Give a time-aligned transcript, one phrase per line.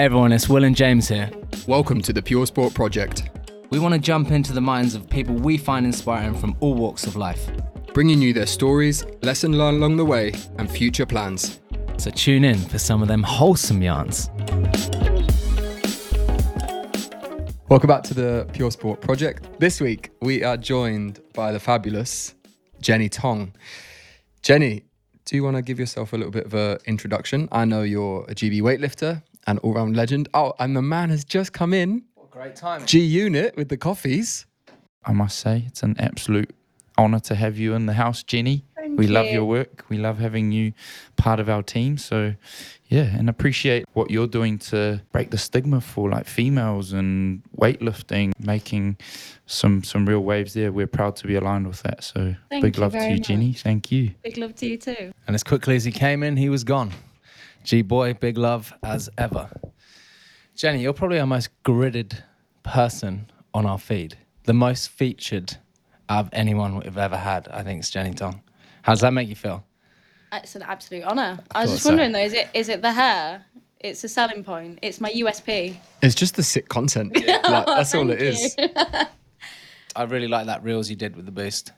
[0.00, 1.30] Hey everyone, it's Will and James here.
[1.66, 3.28] Welcome to the Pure Sport Project,
[3.68, 7.06] We want to jump into the minds of people we find inspiring from all walks
[7.06, 7.50] of life.
[7.92, 11.60] bringing you their stories, lesson learned along the way, and future plans.
[11.98, 14.30] So tune in for some of them wholesome yarns.
[17.68, 19.60] Welcome back to the Pure Sport Project.
[19.60, 22.34] This week we are joined by the fabulous
[22.80, 23.52] Jenny Tong.
[24.40, 24.84] Jenny,
[25.26, 27.50] do you want to give yourself a little bit of an introduction?
[27.52, 30.28] I know you're a GB weightlifter and all-round legend.
[30.32, 32.86] Oh, and the man has just come in, What Great time.
[32.86, 34.46] G Unit with the coffees.
[35.04, 36.50] I must say, it's an absolute
[36.96, 38.64] honour to have you in the house, Jenny.
[38.96, 39.84] we love your work.
[39.88, 40.72] We love having you
[41.16, 41.96] part of our team.
[41.96, 42.34] So,
[42.88, 48.32] yeah, and appreciate what you're doing to break the stigma for like females and weightlifting,
[48.38, 48.98] making
[49.46, 50.70] some some real waves there.
[50.70, 52.04] We're proud to be aligned with that.
[52.04, 53.52] So, Thank big love to very you, Jenny.
[53.54, 54.10] Thank you.
[54.22, 55.12] Big love to you too.
[55.26, 56.92] And as quickly as he came in, he was gone.
[57.64, 59.50] G boy, big love as ever.
[60.54, 62.22] Jenny, you're probably our most gridded
[62.62, 64.16] person on our feed.
[64.44, 65.56] The most featured
[66.08, 68.42] of anyone we've ever had, I think, is Jenny Tong.
[68.82, 69.64] How does that make you feel?
[70.32, 71.38] It's an absolute honour.
[71.52, 71.90] I was just so.
[71.90, 73.44] wondering though, is it is it the hair?
[73.80, 74.78] It's a selling point.
[74.82, 75.76] It's my USP.
[76.02, 77.16] It's just the sick content.
[77.50, 78.54] Like, that's all it Thank is.
[78.58, 78.68] you.
[79.96, 81.72] I really like that reels you did with the boost.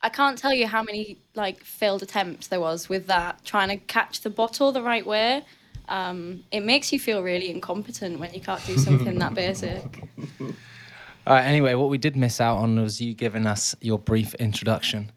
[0.00, 3.76] I can't tell you how many like failed attempts there was with that, trying to
[3.76, 5.44] catch the bottle the right way.
[5.88, 10.02] Um, it makes you feel really incompetent when you can't do something that basic.
[10.40, 14.34] All right, anyway, what we did miss out on was you giving us your brief
[14.34, 15.10] introduction.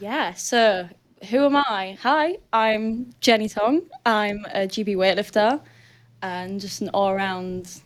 [0.00, 0.88] Yeah, so
[1.30, 1.96] who am I?
[2.02, 3.82] Hi, I'm Jenny Tong.
[4.04, 5.60] I'm a GB weightlifter
[6.20, 7.80] and just an all around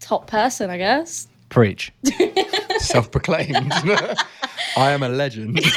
[0.00, 1.28] top person, I guess.
[1.48, 1.92] Preach.
[2.78, 3.72] Self-proclaimed.
[4.76, 5.60] I am a legend.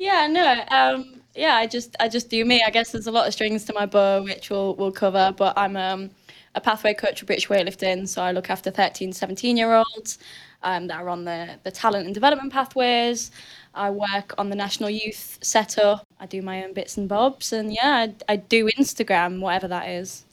[0.00, 2.62] Yeah, no, um, yeah, I just I just do me.
[2.66, 5.34] I guess there's a lot of strings to my bow, which we'll we'll cover.
[5.36, 6.10] But I'm um,
[6.54, 10.18] a pathway coach for British weightlifting, so I look after 13, 17 year olds
[10.62, 13.30] um, that are on the the talent and development pathways.
[13.74, 16.06] I work on the national youth setup.
[16.18, 19.86] I do my own bits and bobs, and yeah, I, I do Instagram, whatever that
[19.86, 20.24] is.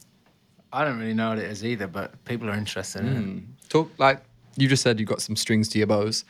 [0.72, 3.69] I don't really know what it is either, but people are interested in it.
[3.69, 4.23] Talk like
[4.56, 4.97] you just said.
[4.97, 6.23] You've got some strings to your bows.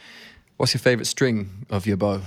[0.58, 2.22] What's your favorite string of your bow?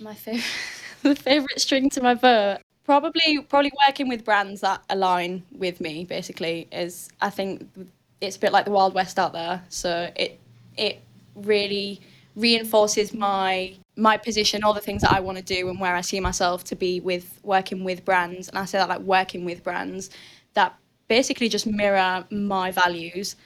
[0.00, 0.44] My favorite,
[1.02, 6.04] the favorite string to my bow, probably probably working with brands that align with me.
[6.04, 7.68] Basically, is I think
[8.22, 9.62] it's a bit like the Wild West out there.
[9.68, 10.40] So it
[10.78, 11.02] it
[11.34, 12.00] really
[12.36, 16.00] reinforces my my position, all the things that I want to do, and where I
[16.00, 18.48] see myself to be with working with brands.
[18.48, 20.08] And I say that like working with brands
[20.54, 20.74] that
[21.06, 23.36] basically just mirror my values.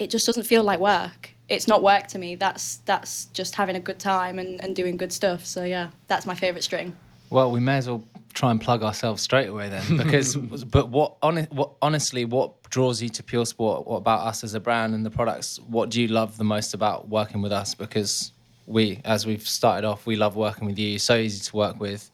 [0.00, 1.35] It just doesn't feel like work.
[1.48, 2.34] It's not work to me.
[2.34, 5.44] That's that's just having a good time and, and doing good stuff.
[5.44, 6.96] So yeah, that's my favourite string.
[7.30, 10.36] Well, we may as well try and plug ourselves straight away then, because.
[10.36, 13.86] but what, hon- what honestly, what draws you to Pure Sport?
[13.86, 15.58] What about us as a brand and the products?
[15.68, 17.74] What do you love the most about working with us?
[17.74, 18.32] Because
[18.66, 20.88] we, as we've started off, we love working with you.
[20.90, 22.10] You're so easy to work with.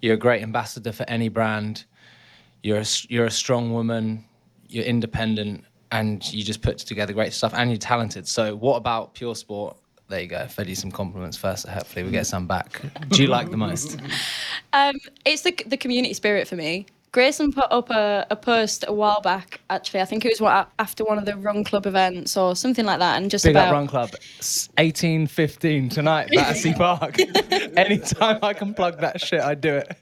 [0.00, 1.84] You're a great ambassador for any brand.
[2.62, 4.24] You're a, s- you're a strong woman.
[4.68, 7.52] You're independent, and you just put together great stuff.
[7.54, 8.26] And you're talented.
[8.28, 9.76] So, what about Pure Sport?
[10.08, 10.46] There you go.
[10.46, 11.68] Fed you some compliments first.
[11.68, 12.80] Hopefully, we get some back.
[13.10, 14.00] Do you like the most?
[14.72, 16.86] Um, it's the the community spirit for me.
[17.12, 19.60] Grayson put up a, a post a while back.
[19.68, 22.84] Actually, I think it was what, after one of the Run Club events or something
[22.84, 24.10] like that, and just Big about up Run Club.
[24.10, 27.16] 1815 tonight, at Battersea Park.
[27.76, 29.96] Anytime I can plug that shit, I do it.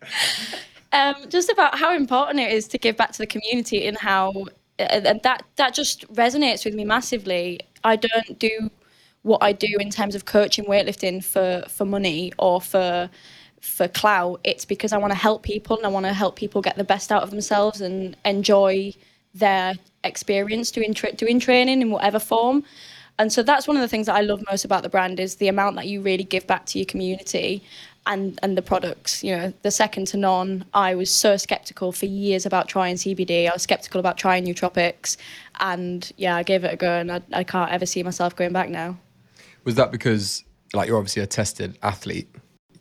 [0.92, 4.32] um, just about how important it is to give back to the community and how
[4.78, 7.60] Uh, and that that just resonates with me massively.
[7.84, 8.70] I don't do
[9.22, 13.10] what I do in terms of coaching weightlifting for for money or for
[13.60, 14.40] for clout.
[14.44, 16.84] It's because I want to help people and I want to help people get the
[16.84, 18.94] best out of themselves and enjoy
[19.34, 19.74] their
[20.04, 22.64] experience doing tra- doing training in whatever form.
[23.20, 25.36] And so that's one of the things that I love most about the brand is
[25.36, 27.64] the amount that you really give back to your community
[28.08, 29.22] and and the products.
[29.22, 30.64] You know, the second to none.
[30.74, 33.48] I was so skeptical for years about trying CBD.
[33.48, 35.16] I was skeptical about trying nootropics,
[35.60, 38.52] and yeah, I gave it a go, and I, I can't ever see myself going
[38.52, 38.98] back now.
[39.64, 42.28] Was that because, like, you're obviously a tested athlete?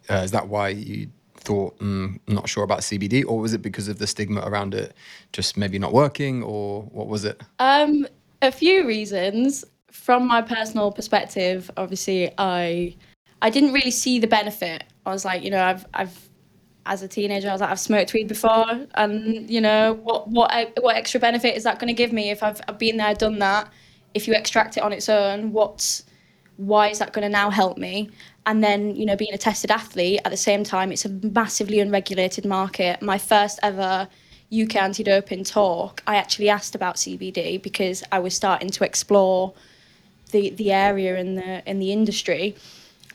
[0.09, 3.61] Uh, is that why you thought, mm, I'm not sure about CBD, or was it
[3.61, 4.93] because of the stigma around it,
[5.33, 7.41] just maybe not working, or what was it?
[7.59, 8.07] Um,
[8.41, 9.65] a few reasons.
[9.91, 12.95] From my personal perspective, obviously, I
[13.41, 14.83] I didn't really see the benefit.
[15.07, 16.27] I was like, you know, I've I've
[16.87, 20.51] as a teenager, I was like, I've smoked weed before, and you know, what what
[20.81, 23.39] what extra benefit is that going to give me if I've, I've been there, done
[23.39, 23.69] that?
[24.13, 26.03] If you extract it on its own, what's
[26.55, 28.09] why is that going to now help me?
[28.47, 31.79] And then, you know, being a tested athlete at the same time, it's a massively
[31.79, 33.01] unregulated market.
[33.01, 34.07] My first ever
[34.51, 39.53] UK anti-doping talk, I actually asked about CBD because I was starting to explore
[40.31, 42.55] the the area in the in the industry,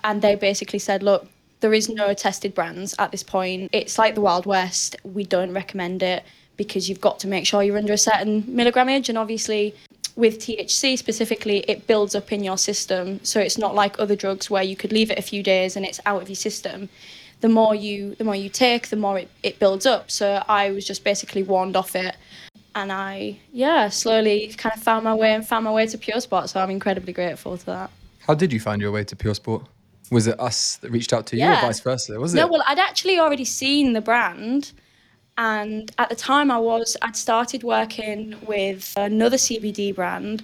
[0.05, 1.27] and they basically said, look,
[1.63, 3.71] there is no tested brands at this point.
[3.73, 4.97] It's like the Wild West.
[5.05, 6.25] We don't recommend it
[6.59, 9.75] because you've got to make sure you're under a certain milligrammage, and obviously.
[10.15, 13.25] With THC specifically, it builds up in your system.
[13.25, 15.87] So it's not like other drugs where you could leave it a few days and
[15.87, 16.91] it's out of your system
[17.43, 20.11] the more you the more you take, the more it, it builds up.
[20.11, 22.17] So I was just basically warned off it.
[22.75, 26.21] And I yeah, slowly kind of found my way and found my way to Pure
[26.21, 26.49] Sport.
[26.49, 27.91] So I'm incredibly grateful to that.
[28.21, 29.67] How did you find your way to Pure Sport?
[30.13, 32.21] Was it us that reached out to you or vice versa?
[32.21, 32.51] Was No, it?
[32.53, 34.73] well, I'd actually already seen the brand,
[35.39, 40.43] and at the time, I was I'd started working with another CBD brand,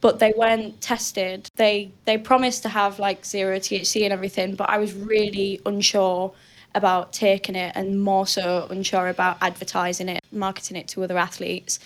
[0.00, 1.50] but they weren't tested.
[1.56, 6.32] They they promised to have like zero THC and everything, but I was really unsure
[6.74, 11.78] about taking it, and more so unsure about advertising it, marketing it to other athletes.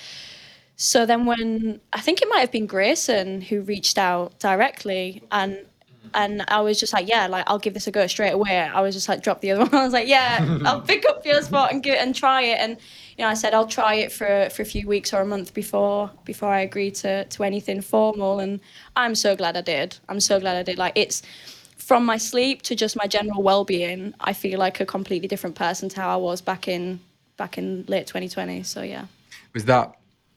[0.77, 5.59] So then when I think it might have been Grayson who reached out directly and
[6.15, 8.59] and I was just like, yeah, like I'll give this a go straight away.
[8.59, 9.75] I was just like, drop the other one.
[9.75, 12.59] I was like, yeah, I'll pick up Pure Sport and give it and try it.
[12.59, 12.79] And
[13.17, 15.55] you know, I said I'll try it for for a few weeks or a month
[15.55, 18.41] before before I agree to to anything formal.
[18.41, 18.61] And
[18.97, 19.97] I'm so glad I did.
[20.09, 20.79] I'm so glad I did.
[20.79, 21.23] Like it's
[21.77, 24.15] from my sleep to just my general well-being.
[24.21, 27.01] I feel like a completely different person to how I was back in
[27.37, 28.63] back in late 2020.
[28.63, 29.07] So yeah.
[29.53, 29.97] Was that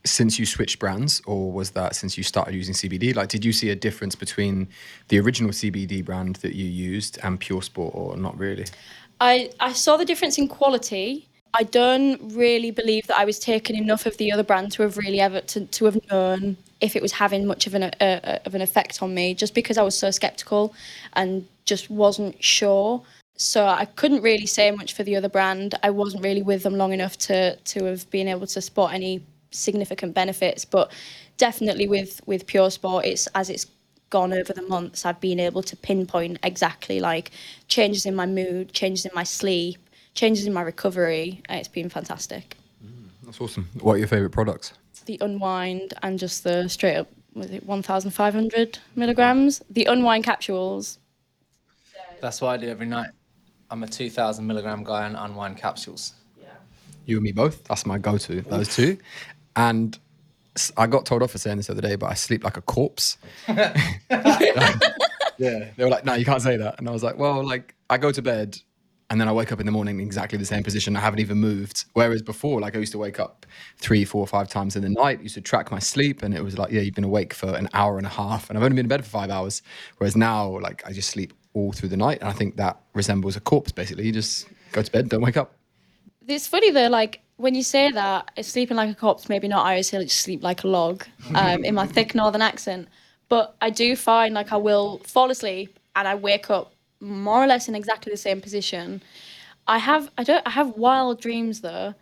[0.10, 3.16] since you switched brands or was that since you started using CBD?
[3.16, 4.68] Like, did you see a difference between
[5.10, 8.66] the original CBD brand that you used and Pure Sport or not really?
[9.20, 11.28] I, I saw the difference in quality.
[11.54, 14.98] I don't really believe that I was taking enough of the other brand to have
[14.98, 18.54] really ever to, to have known if it was having much of an uh, of
[18.54, 19.34] an effect on me.
[19.34, 20.76] Just because I was so skeptical
[21.14, 23.02] and just wasn't sure.
[23.38, 25.76] So I couldn't really say much for the other brand.
[25.84, 29.24] I wasn't really with them long enough to to have been able to spot any
[29.52, 30.66] significant benefits.
[30.66, 30.92] But
[31.38, 33.68] definitely with with Pure Sport, it's as it's
[34.10, 37.32] gone over the months, I've been able to pinpoint exactly like
[37.68, 39.78] changes in my mood, changes in my sleep,
[40.14, 41.42] changes in my recovery.
[41.50, 42.56] It's been fantastic.
[42.84, 43.68] Mm, that's awesome.
[43.82, 44.74] What are your favorite products?
[45.06, 49.62] The unwind and just the straight up was it 1,500 milligrams.
[49.70, 51.00] The unwind capsules.
[52.20, 53.12] That's what I do every night.
[53.70, 56.14] I'm a 2,000 milligram guy on unwind capsules.
[56.42, 56.48] Yeah.
[57.06, 57.64] You and me both.
[57.66, 58.42] That's my go-to.
[58.42, 58.98] Those two,
[59.58, 60.00] and
[60.78, 62.62] I got told off for saying this the other day, but I sleep like a
[62.62, 63.18] corpse.
[63.48, 63.70] yeah,
[65.38, 67.98] they were like, "No, you can't say that," and I was like, "Well, like I
[67.98, 68.58] go to bed."
[69.10, 70.98] And then I wake up in the morning in exactly the same position.
[70.98, 71.86] I haven't even moved.
[71.94, 73.46] Whereas before, like I used to wake up
[73.78, 75.22] three, four, five times in the night.
[75.22, 77.70] Used to track my sleep, and it was like, yeah, you've been awake for an
[77.74, 79.62] hour and a half, and I've only been in bed for five hours.
[79.98, 83.38] Whereas now, like I just sleep all through the night, and I think that resembles
[83.38, 83.72] a corpse.
[83.72, 85.54] Basically, you just go to bed, don't wake up.
[86.28, 89.66] It's funny though, like when you say that, it's sleeping like a corpse, maybe not.
[89.66, 92.88] I always say like sleep like a log um, in my thick northern accent.
[93.30, 97.48] But I do find like I will fall asleep and I wake up more or
[97.48, 99.02] less in exactly the same position.
[99.68, 101.94] I have I don't I have wild dreams though,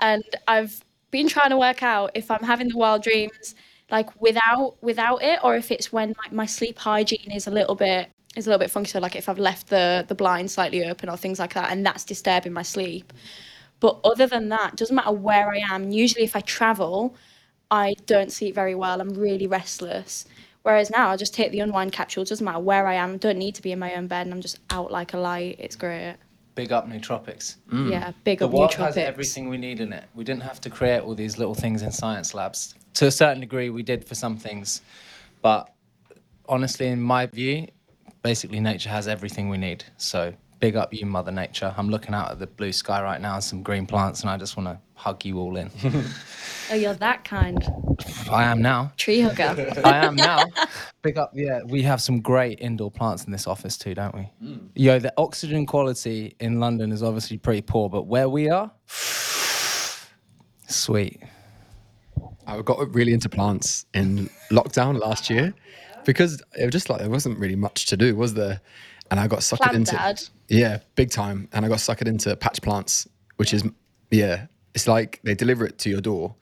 [0.00, 3.54] and I've been trying to work out if I'm having the wild dreams
[3.90, 7.74] like without without it or if it's when like my sleep hygiene is a little
[7.74, 8.90] bit is a little bit funky.
[8.90, 11.86] So like if I've left the the blind slightly open or things like that, and
[11.86, 13.12] that's disturbing my sleep.
[13.80, 15.90] But other than that, doesn't matter where I am.
[15.90, 17.14] Usually, if I travel,
[17.70, 19.00] I don't sleep very well.
[19.00, 20.26] I'm really restless.
[20.62, 22.24] Whereas now, I just take the unwind capsule.
[22.24, 23.18] Doesn't matter where I am.
[23.18, 25.56] Don't need to be in my own bed, and I'm just out like a light.
[25.58, 26.16] It's great.
[26.54, 27.56] Big up Nootropics.
[27.70, 27.90] Mm.
[27.90, 28.76] Yeah, big The up world nootropics.
[28.86, 30.04] has everything we need in it.
[30.14, 32.74] We didn't have to create all these little things in science labs.
[32.94, 34.80] To a certain degree, we did for some things,
[35.42, 35.74] but
[36.48, 37.66] honestly, in my view,
[38.22, 39.84] basically nature has everything we need.
[39.96, 40.32] So
[40.64, 41.74] big up you, Mother Nature.
[41.76, 44.38] I'm looking out at the blue sky right now and some green plants, and I
[44.38, 45.70] just want to hug you all in.
[46.70, 47.62] Oh, you're that kind.
[48.30, 48.90] I am now.
[48.96, 49.70] Tree hugger.
[49.84, 50.46] I am now.
[51.02, 51.60] Big up, yeah.
[51.62, 54.22] We have some great indoor plants in this office too, don't we?
[54.40, 54.66] Hmm.
[54.74, 58.72] Yo, the oxygen quality in London is obviously pretty poor, but where we are,
[60.66, 61.20] sweet.
[62.46, 65.52] I got really into plants in lockdown last year
[66.06, 68.62] because it was just like there wasn't really much to do, was there?
[69.10, 70.22] And I got suckered Plant into dad.
[70.48, 71.48] yeah, big time.
[71.52, 73.06] And I got suckered into patch plants,
[73.36, 73.62] which is
[74.10, 76.34] yeah, it's like they deliver it to your door,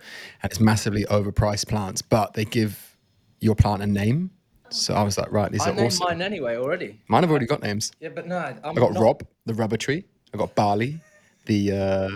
[0.43, 2.97] and it's massively overpriced plants, but they give
[3.41, 4.31] your plant a name.
[4.71, 6.07] So I was like, right, these I are named awesome.
[6.09, 6.99] mine anyway already.
[7.09, 7.93] Mine have already got names.
[8.01, 10.05] Yeah, but no, I'm I got not- Rob, the rubber tree.
[10.33, 10.99] I got Barley,
[11.47, 12.09] the uh,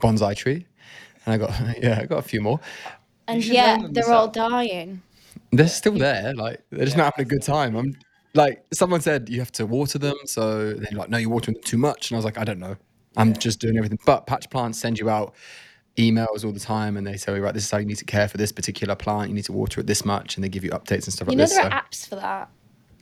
[0.00, 0.66] bonsai tree,
[1.26, 1.50] and I got
[1.82, 2.60] yeah, I got a few more.
[3.26, 4.50] And should yet them they're all yourself.
[4.52, 5.02] dying.
[5.50, 6.34] They're still there.
[6.34, 7.74] Like they're just not having a good time.
[7.76, 7.96] I'm
[8.34, 11.62] like someone said you have to water them, so they're like, no, you're watering them
[11.64, 12.10] too much.
[12.10, 12.76] And I was like, I don't know.
[13.16, 13.98] I'm just doing everything.
[14.04, 15.34] But patch plants send you out
[15.96, 18.26] emails all the time and they say, right, this is how you need to care
[18.26, 19.28] for this particular plant.
[19.28, 21.32] You need to water it this much, and they give you updates and stuff You
[21.32, 21.54] like know this.
[21.54, 22.50] there So, are apps for that.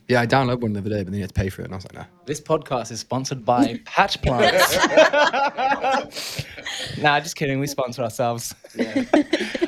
[0.07, 1.65] yeah, I downloaded one the other day, but then you had to pay for it,
[1.65, 2.05] and I was like, no.
[2.27, 4.77] This podcast is sponsored by Patch Plants.
[7.01, 7.59] nah, just kidding.
[7.59, 8.53] We sponsor ourselves.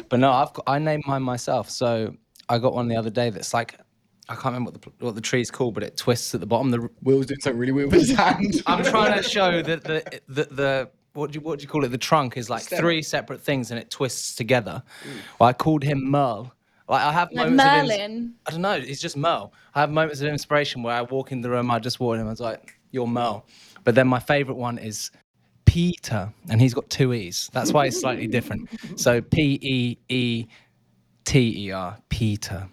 [0.10, 1.72] but no, I've got, I named mine myself.
[1.72, 2.14] So
[2.50, 3.80] I got one the other day that's like
[4.28, 6.72] I can't remember what the what the tree's called, but it twists at the bottom.
[6.72, 8.62] The Will's doing something really weird with his hand.
[8.66, 11.84] I'm trying to show that the the, the what do you what do you call
[11.86, 11.90] it?
[11.90, 12.80] The trunk is like stem.
[12.80, 14.84] three separate things and it twists together.
[15.40, 16.52] Well, I called him Merle.
[16.90, 18.34] Like I have Like moments of ins- Merlin.
[18.46, 18.80] I don't know.
[18.80, 19.54] He's just Merle.
[19.74, 22.22] I have moments of inspiration where I walk in the room, I just walk in,
[22.22, 23.46] I was like, "You're Merle."
[23.84, 25.12] But then my favorite one is
[25.66, 27.50] Peter, and he's got two e's.
[27.54, 28.70] That's why it's slightly different.
[29.00, 30.46] So P E E
[31.26, 32.68] T E R, Peter.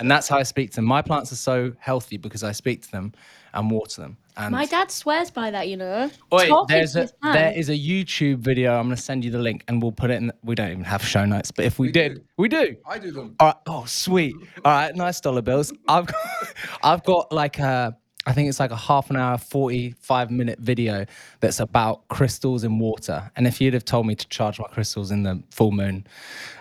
[0.00, 0.84] And that's how I speak to them.
[0.84, 3.12] My plants are so healthy because I speak to them
[3.54, 4.16] and water them.
[4.36, 6.10] And My dad swears by that, you know.
[6.32, 7.32] Oi, Talking there's to a his man.
[7.34, 8.74] there is a YouTube video.
[8.76, 10.32] I'm gonna send you the link, and we'll put it in.
[10.42, 12.20] We don't even have show notes, but if we, did, do.
[12.36, 12.76] we do.
[12.84, 13.36] I do them.
[13.38, 13.56] All right.
[13.66, 14.34] Oh, sweet.
[14.64, 14.94] All right.
[14.96, 15.72] Nice dollar bills.
[15.86, 16.16] I've got,
[16.82, 17.96] I've got like a,
[18.26, 21.04] I think it's like a half an hour, 45 minute video
[21.40, 23.30] that's about crystals in water.
[23.36, 26.06] And if you'd have told me to charge my crystals in the full moon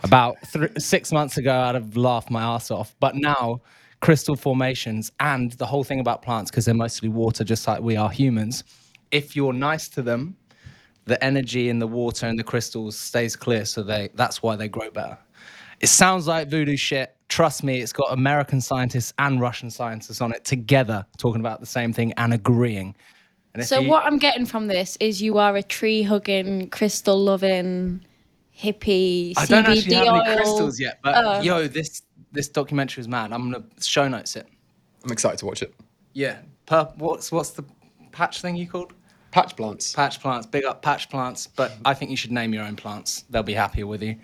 [0.03, 2.95] about thr six months ago, I'd have laughed my ass off.
[2.99, 3.61] But now,
[4.01, 7.95] crystal formations and the whole thing about plants, because they're mostly water, just like we
[7.95, 8.65] are humans,
[9.11, 10.35] if you're nice to them,
[11.05, 14.67] the energy in the water and the crystals stays clear so they that's why they
[14.67, 15.17] grow better
[15.79, 20.31] it sounds like voodoo shit trust me it's got american scientists and russian scientists on
[20.31, 22.95] it together talking about the same thing and agreeing
[23.55, 27.17] and So you- what I'm getting from this is you are a tree hugging, crystal
[27.23, 28.03] loving,
[28.55, 30.21] hippie, i CBD don't actually have oil.
[30.21, 31.41] any crystals yet but Oh.
[31.41, 34.47] yo this this documentary is mad i'm gonna show notes it
[35.03, 35.73] I'm excited to watch it.
[36.13, 36.37] yeah
[36.67, 37.63] per, what's what's the
[38.11, 38.93] patch thing you called
[39.31, 39.93] Patch plants.
[39.93, 43.25] Patch plants, big up patch plants, but I think you should name your own plants.
[43.31, 44.15] They'll be happier with you.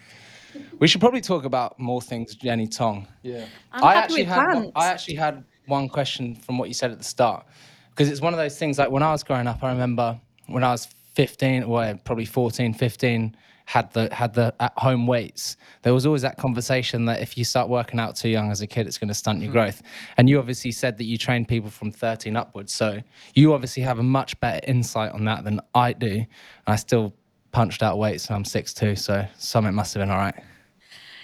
[0.79, 3.07] We should probably talk about more things, Jenny Tong.
[3.21, 3.45] Yeah.
[3.71, 4.71] I'm I happy actually with had one, plants.
[4.75, 7.45] I actually had one question from what you said at the start
[7.91, 10.63] because it's one of those things like when I was growing up I remember when
[10.63, 15.93] I was 15 or probably 14 15 had the had the at home weights there
[15.93, 18.87] was always that conversation that if you start working out too young as a kid
[18.87, 19.53] it's going to stunt your hmm.
[19.53, 19.81] growth
[20.17, 22.99] and you obviously said that you train people from 13 upwards so
[23.35, 26.25] you obviously have a much better insight on that than I do
[26.65, 27.13] I still
[27.51, 30.35] punched out weights and I'm 6'2 so something must have been all right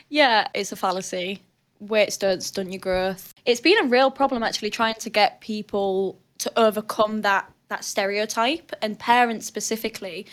[0.09, 1.41] Yeah, it's a fallacy.
[1.79, 3.33] Weights don't stunt your growth.
[3.45, 8.71] It's been a real problem actually trying to get people to overcome that that stereotype
[8.81, 10.25] and parents specifically.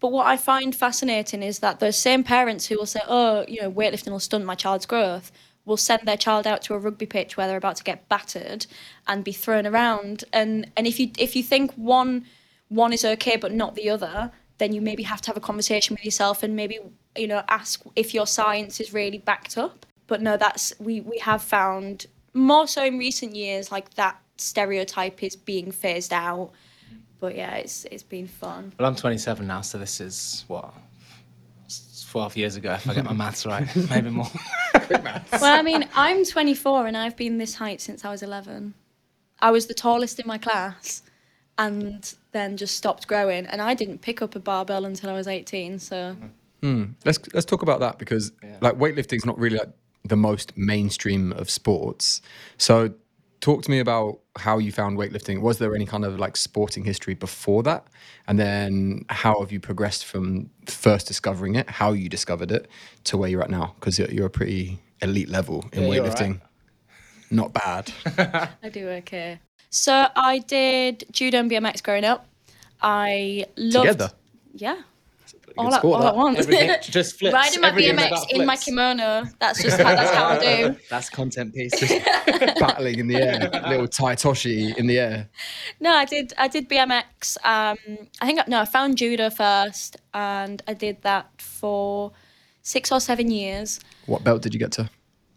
[0.00, 3.60] But what I find fascinating is that those same parents who will say, "Oh, you
[3.60, 5.30] know, weightlifting will stunt my child's growth,"
[5.66, 8.66] will send their child out to a rugby pitch where they're about to get battered
[9.06, 10.24] and be thrown around.
[10.32, 12.24] And and if you if you think one
[12.68, 15.94] one is okay but not the other, then you maybe have to have a conversation
[15.96, 16.78] with yourself and maybe
[17.16, 19.84] you know ask if your science is really backed up.
[20.06, 25.22] But no, that's we we have found more so in recent years like that stereotype
[25.22, 26.52] is being phased out.
[27.18, 28.72] But yeah, it's it's been fun.
[28.78, 30.72] Well, I'm 27 now, so this is what
[32.10, 34.30] 12 years ago, if I get my maths right, maybe more.
[34.90, 38.74] Well, I mean, I'm 24 and I've been this height since I was 11.
[39.38, 41.02] I was the tallest in my class
[41.60, 43.46] and then just stopped growing.
[43.46, 45.78] And I didn't pick up a barbell until I was 18.
[45.78, 46.16] So,
[46.62, 46.84] hmm.
[47.04, 49.68] Let's let's talk about that because like weightlifting is not really like
[50.04, 52.22] the most mainstream of sports.
[52.56, 52.94] So
[53.40, 55.42] talk to me about how you found weightlifting.
[55.42, 57.86] Was there any kind of like sporting history before that?
[58.26, 62.68] And then how have you progressed from first discovering it, how you discovered it,
[63.04, 63.74] to where you're at now?
[63.78, 66.40] Because you're, you're a pretty elite level in Yeah, you're all weightlifting.
[67.30, 67.92] Not bad.
[68.62, 69.40] I do okay.
[69.70, 72.26] So, I did judo and BMX growing up.
[72.82, 73.86] I loved.
[73.86, 74.10] Together?
[74.54, 74.82] Yeah.
[75.56, 76.38] All, at, sport, all at once.
[76.38, 77.34] Everything just flips.
[77.34, 79.24] Riding my Everything BMX in my kimono.
[79.38, 80.76] That's just how, that's how I do.
[80.90, 81.72] That's content piece.
[82.60, 85.28] Battling in the air, little Tai Otoshi in the air.
[85.80, 86.32] No, I did.
[86.38, 87.36] I did BMX.
[87.44, 92.12] Um, I think no, I found judo first, and I did that for
[92.62, 93.80] six or seven years.
[94.06, 94.88] What belt did you get to?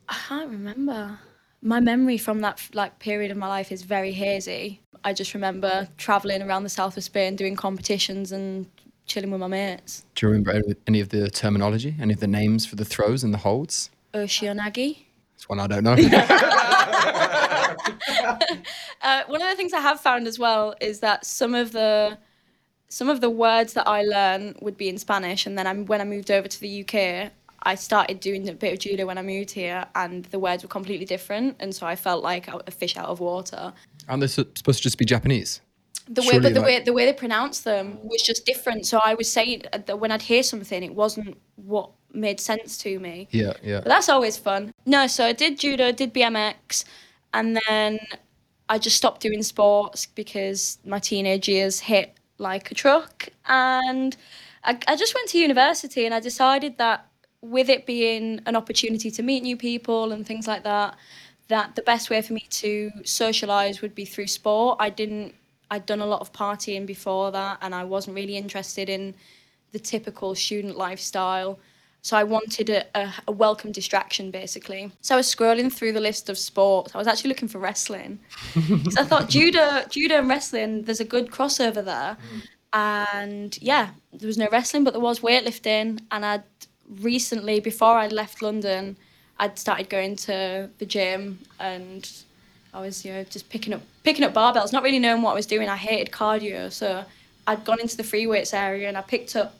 [0.10, 1.20] I can't remember.
[1.66, 4.82] My memory from that like period of my life is very hazy.
[5.06, 8.68] I just remember traveling around the south of Spain, doing competitions and
[9.06, 10.04] chilling with my mates.
[10.16, 13.34] Do you remember any- of the terminology, any of the names for the throws and
[13.34, 13.90] the holds?
[14.14, 14.98] Oceanagi.
[15.36, 15.96] It's one I don't know.
[19.02, 22.18] Uh, one of the things I have found as well is that some of the
[22.88, 26.00] some of the words that I learn would be in Spanish, and then I'm, when
[26.00, 27.32] I moved over to the UK,
[27.64, 30.70] I started doing a bit of judo when I moved here, and the words were
[30.70, 33.74] completely different, and so I felt like a fish out of water.
[34.08, 35.62] Aren't they su- supposed to just be Japanese?
[36.10, 38.86] the way, Surely, but the like- way the way they pronounce them was just different.
[38.86, 42.78] So I was saying uh, that when I'd hear something, it wasn't what made sense
[42.80, 43.28] to me.
[43.32, 43.78] Yeah, yeah.
[43.80, 44.74] But that's always fun.
[44.86, 46.84] No, so I did judo, did BMX,
[47.34, 48.00] and then
[48.68, 53.30] I just stopped doing sports because my teenage years hit like a truck.
[53.48, 54.16] And
[54.64, 57.08] I, I just went to university and I decided that
[57.44, 60.96] with it being an opportunity to meet new people and things like that,
[61.50, 64.78] that the best way for me to socialize would be through sport.
[64.80, 65.36] I didn't,
[65.70, 69.14] I'd done a lot of partying before that and I wasn't really interested in
[69.74, 71.60] the typical student lifestyle.
[72.02, 74.92] So I wanted a, a, a welcome distraction, basically.
[75.02, 76.96] So I was scrolling through the list of sports.
[76.96, 78.20] I was actually looking for wrestling.
[78.90, 80.84] so I thought judo, judo and wrestling.
[80.84, 82.18] There's a good crossover there.
[82.18, 82.42] Mm.
[82.74, 86.02] And yeah, there was no wrestling, but there was weightlifting.
[86.12, 86.44] And I'd
[87.00, 88.98] recently, before I left London,
[89.40, 92.10] I'd started going to the gym and
[92.74, 95.36] I was, you know, just picking up picking up barbells, not really knowing what I
[95.36, 95.70] was doing.
[95.70, 97.06] I hated cardio, so
[97.48, 99.56] I'd gone into the free weights area and I picked up,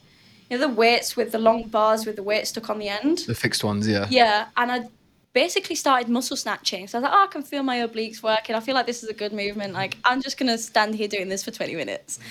[0.50, 3.20] you know, the weights with the long bars with the weight stuck on the end.
[3.20, 4.08] The fixed ones, yeah.
[4.10, 4.90] Yeah, and I
[5.34, 6.88] basically started muscle snatching.
[6.88, 8.56] So I was like, oh, I can feel my obliques working.
[8.56, 9.74] I feel like this is a good movement.
[9.74, 12.18] Like I'm just gonna stand here doing this for 20 minutes.
[12.18, 12.22] Mm.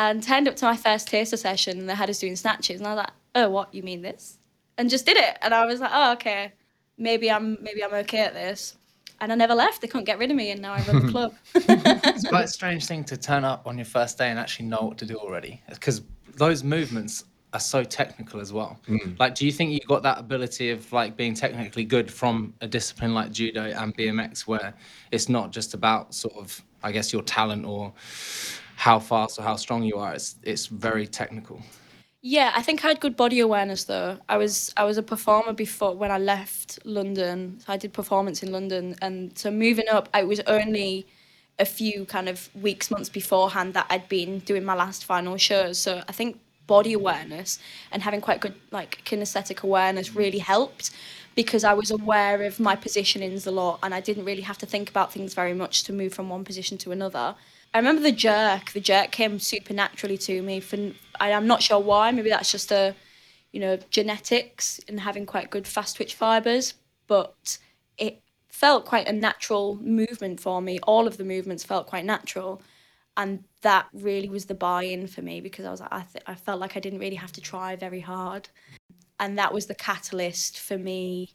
[0.00, 2.86] And turned up to my first taster session, and they had us doing snatches, and
[2.86, 3.74] I was like, oh, what?
[3.74, 4.38] You mean this?
[4.76, 6.52] And just did it, and I was like, oh, okay,
[6.96, 8.76] maybe I'm maybe I'm okay at this.
[9.20, 9.80] And I never left.
[9.80, 11.34] They couldn't get rid of me, and now I run the club.
[11.54, 14.82] It's quite a strange thing to turn up on your first day and actually know
[14.82, 16.02] what to do already, because
[16.36, 18.78] those movements are so technical as well.
[18.86, 19.14] Hmm.
[19.18, 22.68] Like, do you think you got that ability of like being technically good from a
[22.68, 24.74] discipline like judo and BMX, where
[25.10, 27.92] it's not just about sort of, I guess, your talent or
[28.76, 30.14] how fast or how strong you are.
[30.14, 31.60] It's it's very technical.
[32.20, 34.18] Yeah, I think I had good body awareness though.
[34.28, 37.60] I was I was a performer before when I left London.
[37.64, 41.06] So I did performance in London, and so moving up, it was only
[41.60, 45.78] a few kind of weeks, months beforehand that I'd been doing my last final shows.
[45.78, 47.58] So I think body awareness
[47.92, 50.90] and having quite good like kinesthetic awareness really helped
[51.34, 54.66] because I was aware of my positionings a lot and I didn't really have to
[54.66, 57.34] think about things very much to move from one position to another.
[57.72, 58.72] I remember the jerk.
[58.72, 60.60] The jerk came super naturally to me.
[60.60, 60.76] For
[61.20, 62.10] I, I'm not sure why.
[62.10, 62.94] Maybe that's just a,
[63.52, 66.74] you know, genetics and having quite good fast twitch fibers.
[67.06, 67.58] But
[67.96, 70.78] it felt quite a natural movement for me.
[70.80, 72.62] All of the movements felt quite natural,
[73.16, 76.60] and that really was the buy-in for me because I was I, th- I felt
[76.60, 78.48] like I didn't really have to try very hard,
[79.20, 81.34] and that was the catalyst for me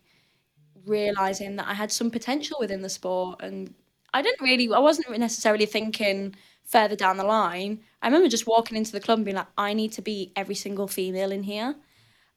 [0.86, 3.74] realizing that I had some potential within the sport and
[4.14, 7.82] I didn't really I wasn't necessarily thinking further down the line.
[8.02, 10.56] I remember just walking into the club and being like, I need to be every
[10.56, 11.76] single female in here.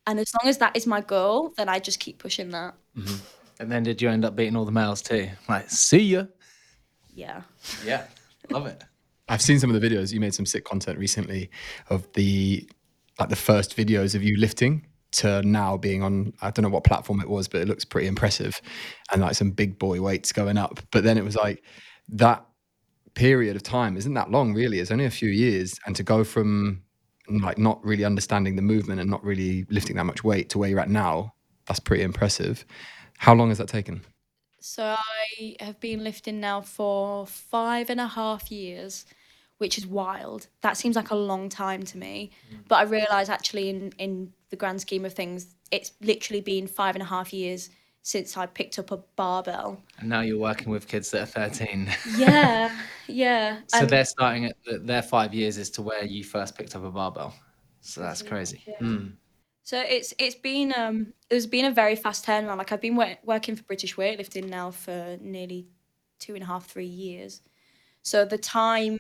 [0.07, 2.75] And as long as that is my goal, then I just keep pushing that.
[2.97, 3.17] Mm-hmm.
[3.59, 5.29] And then did you end up beating all the males too?
[5.49, 6.25] Like, see ya.
[7.15, 7.43] Yeah.
[7.85, 8.05] Yeah,
[8.51, 8.85] love it.
[9.29, 10.13] I've seen some of the videos.
[10.13, 11.51] You made some sick content recently
[11.91, 12.69] of the
[13.19, 14.87] like the first videos of you lifting
[15.17, 18.07] to now being on I don't know what platform it was, but it looks pretty
[18.07, 18.61] impressive.
[19.13, 20.81] And like some big boy weights going up.
[20.91, 21.63] But then it was like
[22.09, 22.45] that
[23.15, 24.79] period of time isn't that long really.
[24.79, 25.79] It's only a few years.
[25.87, 26.83] And to go from
[27.29, 30.69] like not really understanding the movement and not really lifting that much weight to where
[30.69, 31.35] you're at now,
[31.67, 32.65] that's pretty impressive.
[33.19, 34.03] How long has that taken?
[34.61, 39.05] So I have been lifting now for five and a half years,
[39.59, 40.47] which is wild.
[40.61, 42.31] That seems like a long time to me.
[42.69, 46.95] But I realise actually in, in the grand scheme of things, it's literally been five
[46.95, 47.71] and a half years
[48.03, 49.83] since I picked up a barbell.
[49.99, 51.91] And now you're working with kids that are 13.
[52.17, 52.71] Yeah,
[53.09, 53.59] yeah.
[53.67, 56.85] so and- they're starting at their five years is to where you first picked up
[56.85, 57.35] a barbell.
[57.81, 58.63] So that's crazy.
[59.63, 62.59] So it's it's been um it's been a very fast turnaround.
[62.59, 65.67] Like I've been wo- working for British weightlifting now for nearly
[66.21, 67.43] two and a half three years.
[68.03, 68.99] So the time,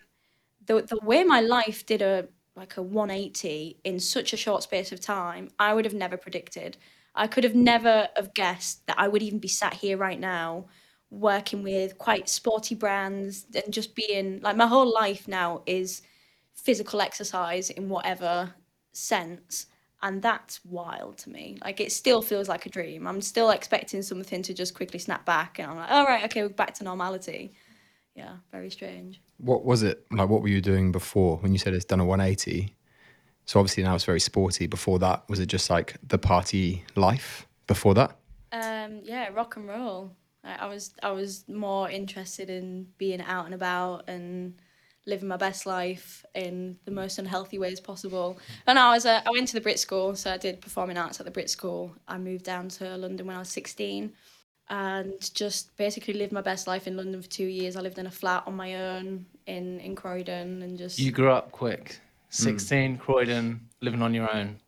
[0.66, 4.90] the the way my life did a like a 180 in such a short space
[4.90, 6.76] of time, I would have never predicted.
[7.14, 10.66] I could have never have guessed that I would even be sat here right now
[11.11, 16.02] working with quite sporty brands and just being like my whole life now is
[16.55, 18.55] physical exercise in whatever
[18.92, 19.66] sense
[20.02, 21.59] and that's wild to me.
[21.64, 23.07] Like it still feels like a dream.
[23.07, 26.42] I'm still expecting something to just quickly snap back and i'm like all right okay
[26.42, 27.55] we're back to normality
[28.16, 30.29] yeah very strange What was it like?
[30.29, 32.74] What were you doing before when you said it's done a 180?
[33.44, 34.66] So obviously now it's very sporty.
[34.66, 37.46] Before that, was it just like the party life?
[37.66, 38.16] Before that,
[38.52, 40.12] um yeah rock and roll
[40.44, 44.55] I, I was i was more interested in being out and about and
[45.05, 49.31] living my best life in the most unhealthy ways possible and i was uh, i
[49.31, 52.16] went to the brit school so i did performing arts at the brit school i
[52.18, 54.12] moved down to london when i was 16
[54.68, 58.07] and just basically lived my best life in london for two years i lived in
[58.07, 62.00] a flat on my own in in Croydon and just You grew up quick.
[62.31, 64.59] 16, Croydon, living on your own,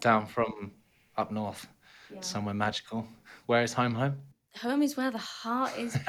[0.00, 0.72] down from
[1.16, 1.66] up north,
[2.20, 3.06] somewhere magical.
[3.46, 4.16] Where is home home?
[4.60, 5.96] home is where the heart is.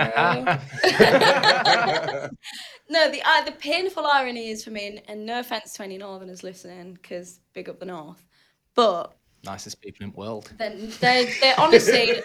[2.90, 5.98] No, the uh, the painful irony is for me, and, and no offense to any
[5.98, 8.26] Northerners listening, because big up the North,
[8.76, 10.52] but Nicest people in the world.
[10.58, 12.22] then they they honestly,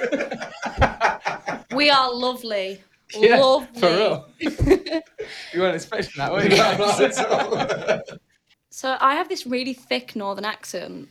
[1.74, 2.80] we are lovely,
[3.14, 3.80] Yeah, lovely.
[3.80, 4.28] for real.
[5.52, 6.42] you weren't expecting that, were
[8.06, 8.16] you?
[8.70, 11.08] So I have this really thick northern accent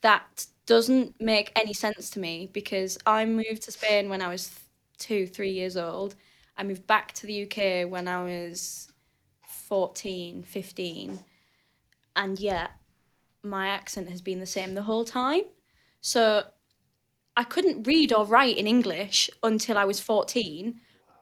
[0.00, 4.50] that doesn't make any sense to me because I moved to Spain when I was
[4.98, 6.14] two, three years old.
[6.56, 8.90] I moved back to the UK when I was
[9.46, 11.18] 14, 15.
[12.16, 12.70] And yet
[13.44, 15.42] my accent has been the same the whole time.
[16.00, 16.44] So
[17.36, 20.80] I couldn't read or write in English until I was 14.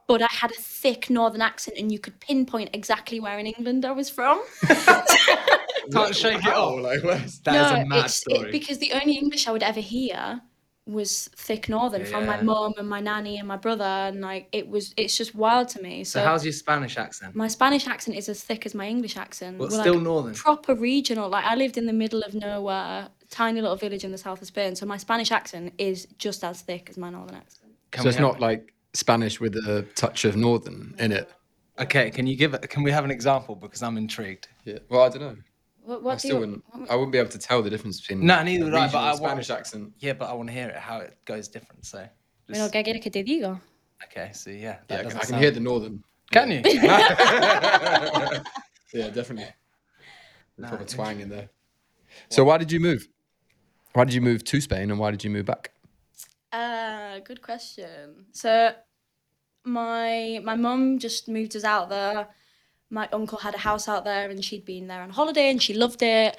[0.09, 3.85] But I had a thick northern accent, and you could pinpoint exactly where in England
[3.85, 4.43] I was from.
[5.93, 6.81] Can't shake it off.
[6.81, 9.81] Like, where's- That is a mad it's- it- because the only English I would ever
[9.81, 10.41] hear
[10.87, 12.43] was thick northern from my Yeah.
[12.43, 15.83] mum and my nanny and my brother, and like it was, it's just wild to
[15.83, 16.03] me.
[16.03, 17.37] So, So how's your Spanish accent?
[17.37, 19.59] my Spanish accent is as thick as my English accent.
[19.59, 20.35] But We're, still like, northern.
[20.35, 21.29] proper regional.
[21.29, 24.49] Like I lived in the middle of nowhere, tiny little village in the south of
[24.49, 27.73] Spain, so my Spanish accent is just as thick as my northern accent.
[27.93, 31.31] Can so it's have- not like Spanish with a touch of Northern in it.
[31.79, 32.69] Okay, can you give it?
[32.69, 33.55] Can we have an example?
[33.55, 34.49] Because I'm intrigued.
[34.65, 34.79] Yeah.
[34.91, 35.37] Well, I don't know.
[35.85, 36.41] What, I what do still you?
[36.41, 36.65] wouldn't.
[36.91, 38.25] I wouldn't be able to tell the difference between.
[38.27, 39.93] No, neither a would I, but regional I want- Spanish accent.
[39.99, 40.77] Yeah, but I want to hear it.
[40.77, 41.85] How it goes different.
[41.87, 42.07] So.
[42.49, 43.61] Bueno, ¿qué quiere que te diga?
[44.05, 44.79] Okay, so yeah.
[44.91, 46.03] Yeah, I can, doesn't I can sound- hear the Northern.
[46.31, 46.63] Can you?
[48.95, 49.49] Yeah, definitely.
[50.59, 51.49] The proper twang in there.
[52.29, 53.09] So why did you move?
[53.95, 55.73] Why did you move to Spain and why did you move back?
[56.53, 58.27] Uh, good question.
[58.33, 58.73] So,
[59.65, 62.29] my my mum just moved us out there.
[62.93, 65.75] My uncle had a house out there, and she'd been there on holiday, and she
[65.75, 66.37] loved it,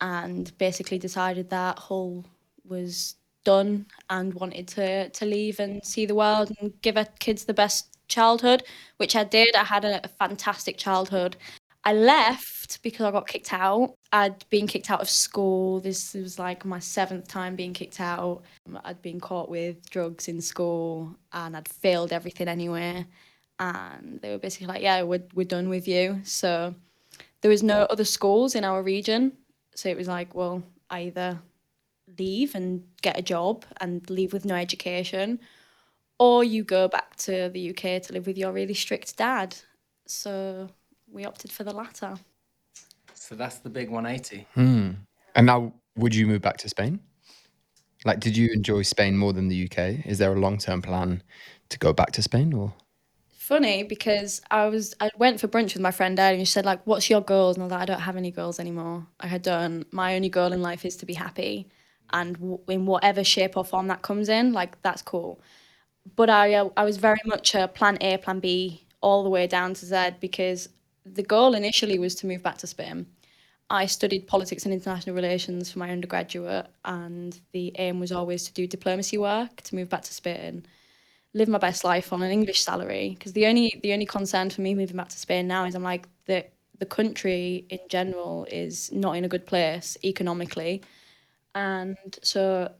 [0.00, 2.24] and basically decided that Hull
[2.64, 7.44] was done and wanted to to leave and see the world and give her kids
[7.44, 8.62] the best childhood,
[8.98, 9.54] which I did.
[9.56, 11.36] I had a, a fantastic childhood.
[11.84, 13.94] I left because I got kicked out.
[14.12, 15.80] I'd been kicked out of school.
[15.80, 18.42] This was like my seventh time being kicked out.
[18.84, 23.06] I'd been caught with drugs in school and I'd failed everything anyway.
[23.58, 26.20] And they were basically like, yeah, we're, we're done with you.
[26.24, 26.74] So
[27.40, 29.32] there was no other schools in our region.
[29.74, 31.38] So it was like, well, either
[32.18, 35.40] leave and get a job and leave with no education,
[36.18, 39.56] or you go back to the UK to live with your really strict dad.
[40.06, 40.68] So
[41.10, 42.14] we opted for the latter.
[43.14, 44.46] so that's the big 180.
[44.54, 44.90] Hmm.
[45.34, 47.00] And now, would you move back to Spain?
[48.04, 50.06] Like, did you enjoy Spain more than the UK?
[50.06, 51.22] Is there a long term plan
[51.70, 52.72] to go back to Spain or?
[53.46, 56.64] Funny because I was I went for brunch with my friend earlier and she said
[56.66, 59.06] like, "What's your goals?" And I was like, "I don't have any goals anymore.
[59.20, 59.90] I don't.
[59.92, 61.68] My only goal in life is to be happy,
[62.10, 65.40] and w- in whatever shape or form that comes in, like that's cool."
[66.16, 69.46] But I uh, I was very much a plan A, plan B, all the way
[69.46, 70.68] down to Z because
[71.04, 73.06] the goal initially was to move back to Spain.
[73.70, 78.52] I studied politics and international relations for my undergraduate, and the aim was always to
[78.52, 80.66] do diplomacy work to move back to Spain
[81.36, 84.62] live my best life on an English salary because the only the only concern for
[84.62, 86.46] me moving back to Spain now is I'm like the
[86.78, 90.82] the country in general is not in a good place economically,
[91.54, 92.72] and so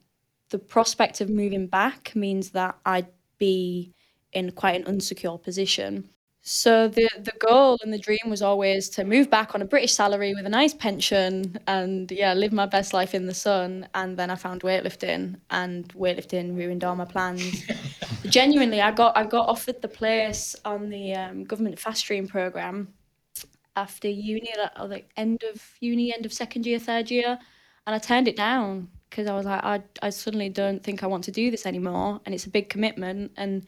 [0.51, 3.93] the prospect of moving back means that I'd be
[4.33, 6.09] in quite an unsecure position.
[6.49, 9.93] So the the goal and the dream was always to move back on a British
[9.93, 13.89] salary with a nice pension and yeah, live my best life in the sun.
[13.95, 17.65] And then I found weightlifting, and weightlifting ruined all my plans.
[18.27, 22.95] Genuinely, I got I got offered the place on the um, government fast stream program
[23.75, 27.41] after uni, like, or like end of uni, end of second year, third year,
[27.89, 31.09] and I turned it down because I was like, I I suddenly don't think I
[31.09, 33.67] want to do this anymore, and it's a big commitment and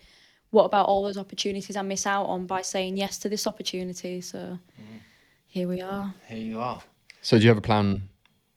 [0.50, 4.20] what about all those opportunities I miss out on by saying yes to this opportunity?
[4.20, 4.98] So mm-hmm.
[5.46, 6.14] here we are.
[6.26, 6.82] Here you are.
[7.20, 8.08] So, do you have a plan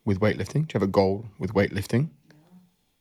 [0.05, 0.67] with weightlifting?
[0.67, 2.09] Do you have a goal with weightlifting?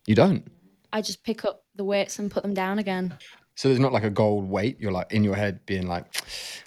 [0.07, 0.51] You don't.
[0.93, 3.17] I just pick up the weights and put them down again.
[3.55, 4.81] So, there's not like a goal weight.
[4.81, 6.07] You're like in your head being like,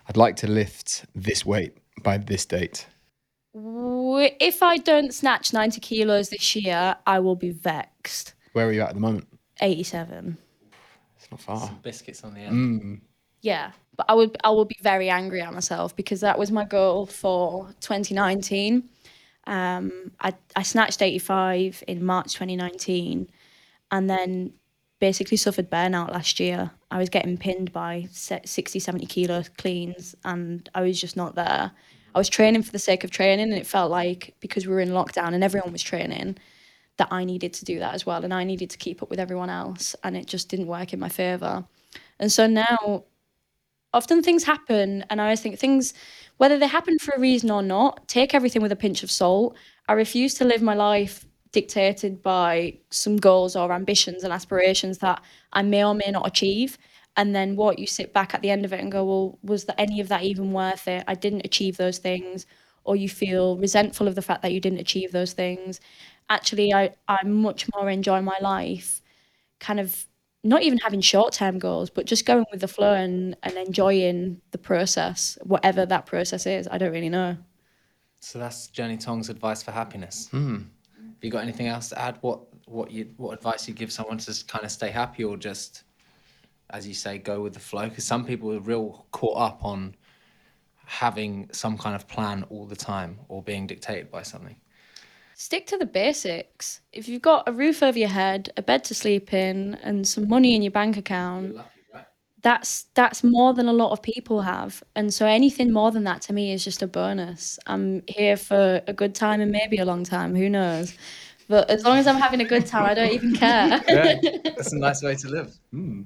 [0.08, 2.88] I'd like to lift this weight by this date.
[3.56, 8.34] If I don't snatch 90 kilos this year, I will be vexed.
[8.54, 9.28] Where are you at at the moment?
[9.62, 10.38] 87.
[11.34, 11.68] It's not far.
[11.68, 13.02] Some biscuits on the end.
[13.42, 16.66] Yeah, but I would I will be very angry at myself because that was my
[16.66, 18.90] goal for 2019.
[19.46, 23.30] Um, I I snatched 85 in March 2019,
[23.92, 24.54] and then
[25.00, 26.72] basically suffered burnout last year.
[26.90, 31.72] I was getting pinned by 60, 70 kilo cleans, and I was just not there.
[32.16, 34.80] I was training for the sake of training, and it felt like because we were
[34.80, 36.38] in lockdown and everyone was training,
[37.04, 39.20] that I needed to do that as well, and I needed to keep up with
[39.20, 41.66] everyone else, and it just didn't work in my favor.
[42.20, 43.04] And so now,
[43.94, 45.94] often things happen, and I always think things,
[46.38, 49.58] whether they happen for a reason or not, take everything with a pinch of salt.
[49.88, 55.22] I refuse to live my life dictated by some goals or ambitions and aspirations that
[55.52, 56.78] I may or may not achieve.
[57.16, 59.66] And then what you sit back at the end of it and go, well, was
[59.66, 61.04] that any of that even worth it?
[61.08, 62.48] I didn't achieve those things,
[62.86, 65.80] or you feel resentful of the fact that you didn't achieve those things.
[66.30, 69.02] Actually, I, I much more enjoy my life
[69.60, 70.06] kind of
[70.44, 74.42] not even having short term goals, but just going with the flow and, and enjoying
[74.52, 76.68] the process, whatever that process is.
[76.70, 77.38] I don't really know.
[78.20, 80.28] So that's Jenny Tong's advice for happiness.
[80.32, 80.56] Hmm.
[80.96, 82.18] Have you got anything else to add?
[82.22, 85.84] What what you what advice you give someone to kind of stay happy, or just,
[86.70, 87.88] as you say, go with the flow?
[87.88, 89.96] Because some people are real caught up on
[90.86, 94.56] having some kind of plan all the time, or being dictated by something.
[95.36, 96.82] Stick to the basics.
[96.92, 100.28] If you've got a roof over your head, a bed to sleep in, and some
[100.28, 101.58] money in your bank account,
[102.42, 104.84] that's that's more than a lot of people have.
[104.96, 107.58] And so anything more than that to me is just a bonus.
[107.68, 110.94] I'm here for a good time and maybe a long time, who knows.
[111.48, 113.82] But as long as I'm having a good time, I don't even care.
[113.88, 115.56] Yeah, that's a nice way to live.
[115.72, 116.04] Hmm.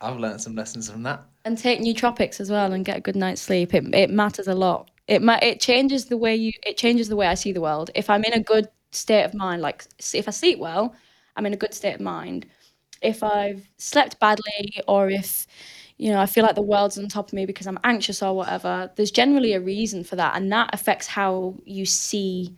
[0.00, 1.22] I've learned some lessons from that.
[1.44, 3.72] and take nootropics as well and get a good night's sleep.
[3.74, 4.90] It it matters a lot.
[5.06, 7.90] It ma- it changes the way you it changes the way I see the world.
[7.94, 10.94] If I'm in a good state of mind, like if I sleep well,
[11.36, 12.46] I'm in a good state of mind.
[13.02, 15.46] If I've slept badly or if
[15.98, 18.34] you know I feel like the world's on top of me because I'm anxious or
[18.34, 22.56] whatever, there's generally a reason for that, and that affects how you see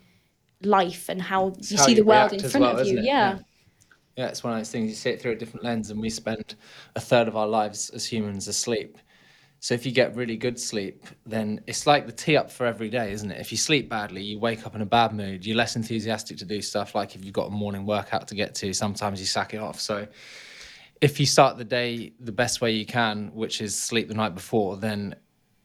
[0.63, 2.97] life and how you how see you the world in front well, of you.
[2.97, 3.03] Yeah.
[3.03, 3.39] Yeah.
[4.17, 6.09] Yeah, it's one of those things you see it through a different lens, and we
[6.09, 6.55] spend
[6.95, 8.97] a third of our lives as humans asleep.
[9.67, 12.89] So if you get really good sleep, then it's like the tee up for every
[12.89, 13.41] day, isn't it?
[13.41, 16.45] If you sleep badly, you wake up in a bad mood, you're less enthusiastic to
[16.45, 16.95] do stuff.
[16.95, 19.81] Like if you've got a morning workout to get to, sometimes you sack it off.
[19.81, 20.07] So
[21.01, 24.37] if you start the day the best way you can, which is sleep the night
[24.37, 25.17] before, then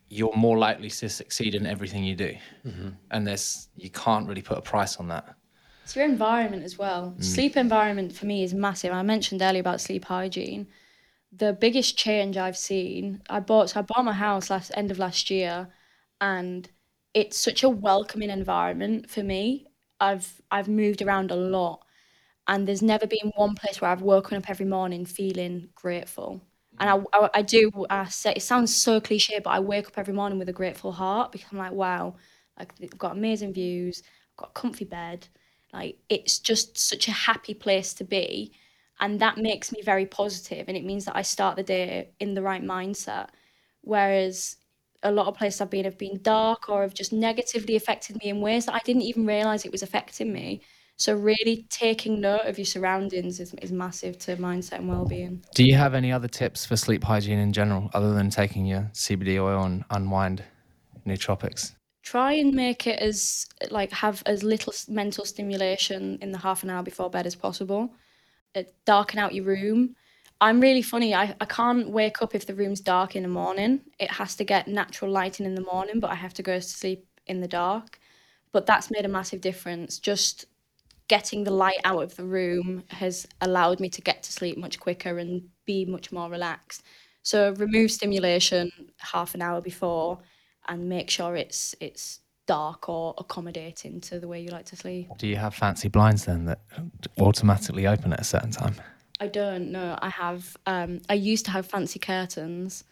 [0.10, 2.34] you're more likely to succeed in everything you do.
[2.66, 2.90] Mm-hmm.
[3.12, 5.36] And there's you can't really put a price on that.
[5.84, 7.14] It's your environment as well.
[7.20, 7.24] Mm.
[7.24, 8.94] Sleep environment for me is massive.
[8.94, 10.66] I mentioned earlier about sleep hygiene.
[11.32, 15.00] The biggest change I've seen, I bought so I bought my house last end of
[15.00, 15.70] last year,
[16.20, 16.70] and
[17.14, 19.66] it's such a welcoming environment for me.
[20.00, 21.86] I've I've moved around a lot,
[22.48, 26.42] and there's never been one place where I've woken up every morning feeling grateful.
[26.80, 27.72] And I, I, I do.
[27.90, 30.92] I say it sounds so cliche, but I wake up every morning with a grateful
[30.94, 32.16] heart because I'm like, wow,
[32.60, 35.28] like I've got amazing views, I've got a comfy bed,
[35.74, 38.54] like it's just such a happy place to be,
[39.02, 42.36] and that makes me very positive, and it means that I start the day in
[42.36, 43.30] the right mindset.
[43.82, 44.58] Whereas
[45.04, 48.30] a lot of places I've been have been dark or have just negatively affected me
[48.30, 50.62] in ways that I didn't even realize it was affecting me.
[50.98, 55.44] So really taking note of your surroundings is, is massive to mindset and well-being.
[55.56, 58.92] Do you have any other tips for sleep hygiene in general, other than taking your
[58.94, 60.44] CBD oil and unwind
[61.08, 61.74] nootropics?
[62.04, 66.70] Try and make it as like have as little mental stimulation in the half an
[66.70, 67.92] hour before bed as possible.
[68.56, 69.96] Uh, darken out your room.
[70.42, 71.14] I'm really funny.
[71.14, 73.82] I, I can't wake up if the room's dark in the morning.
[74.00, 76.62] It has to get natural lighting in the morning, but I have to go to
[76.62, 78.00] sleep in the dark.
[78.52, 80.00] But that's made a massive difference.
[80.00, 80.46] Just
[81.08, 84.80] getting the light out of the room has allowed me to get to sleep much
[84.80, 86.84] quicker and be much more relaxed.
[87.22, 90.20] So remove stimulation half an hour before
[90.70, 95.10] and make sure it's it's dark or accommodating to the way you like to sleep.
[95.18, 96.60] Do you have fancy blinds then that
[97.20, 98.76] automatically open at a certain time?
[99.20, 99.98] I don't know.
[100.02, 102.84] I have um I used to have fancy curtains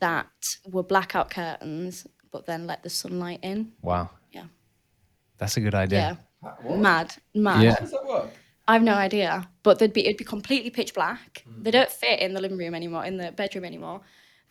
[0.00, 0.26] that
[0.66, 3.72] were blackout curtains but then let the sunlight in.
[3.80, 4.10] Wow.
[4.32, 4.46] Yeah.
[5.38, 6.18] That's a good idea.
[6.42, 6.50] Yeah.
[6.64, 6.76] idea.
[6.76, 7.14] Mad.
[7.34, 7.62] Mad.
[7.62, 7.76] Yeah.
[7.76, 8.30] does that work?
[8.66, 11.44] I've no idea, but they'd be it'd be completely pitch black.
[11.60, 14.00] They don't fit in the living room anymore, in the bedroom anymore,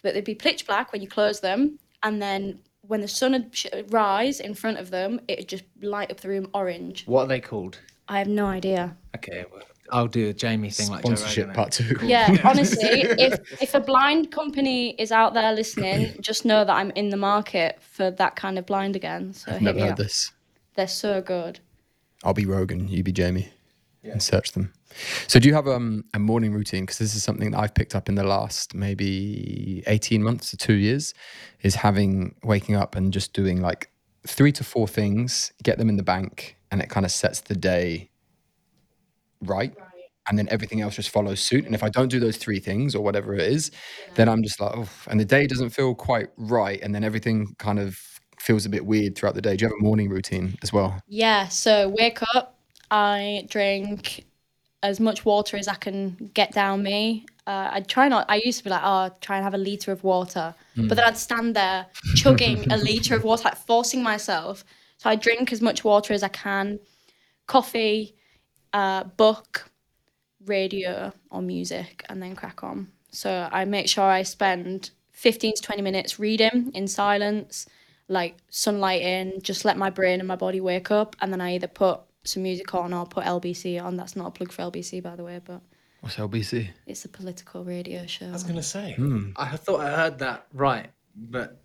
[0.04, 3.56] but they'd be pitch black when you close them, and then when the sun would
[3.56, 7.06] sh- rise in front of them, it'd just light up the room orange.
[7.06, 7.80] What are they called?
[8.08, 8.96] I have no idea.
[9.16, 11.56] Okay, well, I'll do a Jamie thing like Joe Sponsorship Rogan.
[11.56, 11.98] part two.
[12.04, 16.92] Yeah, honestly, if if a blind company is out there listening, just know that I'm
[16.92, 19.34] in the market for that kind of blind again.
[19.34, 19.98] So hit Never me heard up.
[19.98, 20.32] this.
[20.76, 21.60] They're so good.
[22.24, 23.50] I'll be Rogan, you be Jamie,
[24.04, 24.74] and search them.
[25.28, 26.84] So, do you have um, a morning routine?
[26.84, 30.58] Because this is something that I've picked up in the last maybe 18 months to
[30.58, 31.14] two years
[31.62, 33.90] is having waking up and just doing like
[34.26, 37.56] three to four things, get them in the bank, and it kind of sets the
[37.56, 38.10] day
[39.42, 39.74] right.
[40.30, 41.66] and then everything else just follows suit.
[41.66, 43.72] And if I don't do those three things or whatever it is,
[44.16, 47.56] then I'm just like, oh, and the day doesn't feel quite right, and then everything
[47.60, 48.00] kind of
[48.40, 49.56] feels a bit weird throughout the day.
[49.56, 51.00] Do you have a morning routine as well?
[51.08, 52.58] Yeah, so wake up,
[52.92, 54.26] I drink
[54.84, 57.26] as much water as I can get down me.
[57.48, 58.26] Uh, I try not.
[58.30, 61.06] I used to be like, oh, try and have a liter of water, but then
[61.06, 64.64] I'd stand there chugging a liter of water, like forcing myself.
[64.98, 66.80] So I drink as much water as I can.
[67.48, 68.16] Coffee,
[68.72, 69.70] uh, book,
[70.46, 72.90] radio or music, and then crack on.
[73.12, 77.68] So I make sure I spend 15 to 20 minutes reading in silence,
[78.08, 81.56] like sunlight in, just let my brain and my body wake up, and then I
[81.56, 83.96] either put some music on or put LBC on.
[83.98, 85.62] That's not a plug for LBC, by the way, but
[86.02, 86.70] What's LBC?
[86.86, 88.28] it's a political radio show.
[88.28, 89.32] I was going to say, Hmm.
[89.38, 91.62] I thought I heard that right, but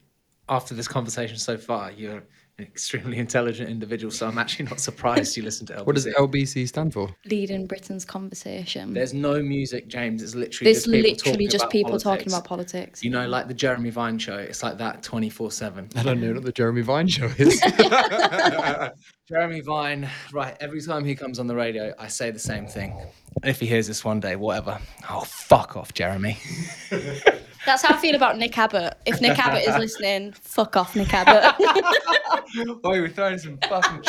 [0.48, 2.22] after this conversation so far, you're an
[2.60, 5.86] extremely intelligent individual, so I'm actually not surprised you listen to LBC.
[5.86, 7.14] What does LBC stand for?
[7.26, 8.92] Leading Britain's conversation.
[8.92, 10.22] There's no music, James.
[10.22, 12.04] It's literally There's just people literally talking just about people politics.
[12.04, 13.04] talking about politics.
[13.04, 14.36] You know, like the Jeremy Vine show.
[14.36, 15.88] It's like that 24 7.
[15.96, 17.60] I don't know what the Jeremy Vine show is.
[19.28, 22.98] Jeremy Vine, right, every time he comes on the radio, I say the same thing.
[23.42, 24.78] And if he hears this one day, whatever.
[25.10, 26.38] Oh, fuck off, Jeremy.
[27.66, 28.94] That's how I feel about Nick Abbot.
[29.06, 31.54] If Nick Abbot is listening, fuck off, Nick Abbot.
[31.60, 34.02] oh, we're throwing some fucking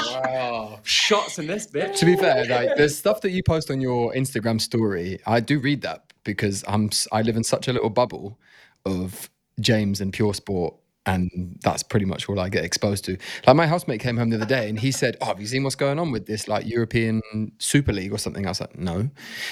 [0.84, 1.98] shots in this bitch.
[1.98, 5.20] to be fair, like there's stuff that you post on your Instagram story.
[5.26, 8.40] I do read that because I'm s- I live in such a little bubble
[8.86, 10.76] of James and pure sport.
[11.06, 13.18] And that's pretty much all I get exposed to.
[13.48, 15.64] Like my housemate came home the other day and he said, "Oh, have you seen
[15.64, 17.22] what's going on with this like European
[17.58, 19.10] Super League or something?" I was like, "No."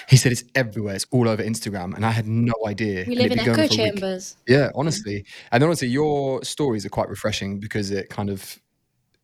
[0.07, 0.95] He said it's everywhere.
[0.95, 3.05] It's all over Instagram, and I had no idea.
[3.07, 3.71] we live in echo for a week.
[3.71, 4.36] chambers.
[4.47, 5.25] Yeah, honestly.
[5.51, 8.60] And honestly, your stories are quite refreshing because it kind of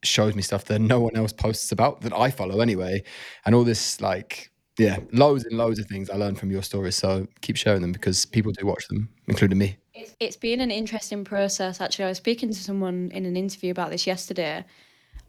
[0.01, 3.03] shows me stuff that no one else posts about that I follow anyway.
[3.45, 6.95] And all this, like, yeah, loads and loads of things I learned from your stories.
[6.95, 9.77] So keep sharing them because people do watch them, including me.
[9.93, 12.05] It's, it's been an interesting process, actually.
[12.05, 14.65] I was speaking to someone in an interview about this yesterday.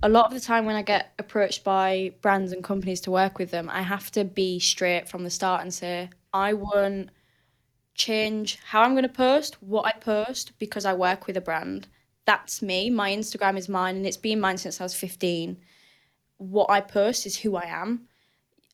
[0.03, 3.39] A lot of the time, when I get approached by brands and companies to work
[3.39, 7.11] with them, I have to be straight from the start and say, I won't
[7.95, 11.87] change how I'm going to post, what I post, because I work with a brand.
[12.25, 12.89] That's me.
[12.89, 15.59] My Instagram is mine, and it's been mine since I was 15.
[16.39, 18.09] What I post is who I am.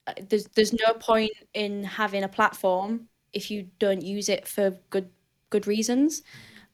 [0.07, 4.79] Uh, There's, there's no point in having a platform if you don't use it for
[4.91, 5.11] good
[5.51, 6.23] good reasons.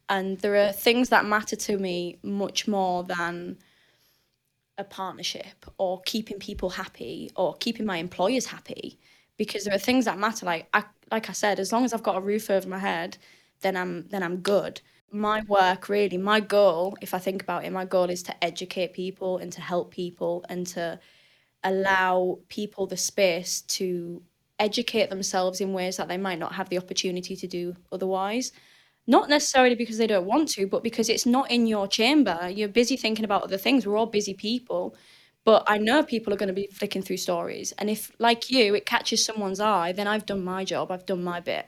[0.09, 3.59] And there are things that matter to me much more than
[4.79, 8.99] a partnership or keeping people happy or keeping my employers happy
[9.37, 12.03] because there are things that matter like I like I said as long as I've
[12.03, 13.17] got a roof over my head
[13.63, 17.73] then I'm then I'm good my work really my goal if I think about it
[17.73, 21.01] my goal is to educate people and to help people and to
[21.65, 24.23] allow people the space to
[24.59, 28.53] educate themselves in ways that they might not have the opportunity to do otherwise
[29.07, 32.51] not necessarily because they don't want to, but because it's not in your chamber.
[32.53, 33.87] You're busy thinking about other things.
[33.87, 34.97] We're all busy people.
[35.45, 37.73] But I know people are going to be flicking through stories.
[37.79, 41.23] And if, like you, it catches someone's eye, then I've done my job, I've done
[41.23, 41.67] my bit.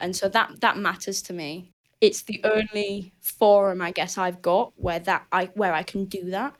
[0.00, 1.72] And so that that matters to me.
[2.00, 6.30] It's the only forum I guess I've got where that I where I can do
[6.30, 6.56] that.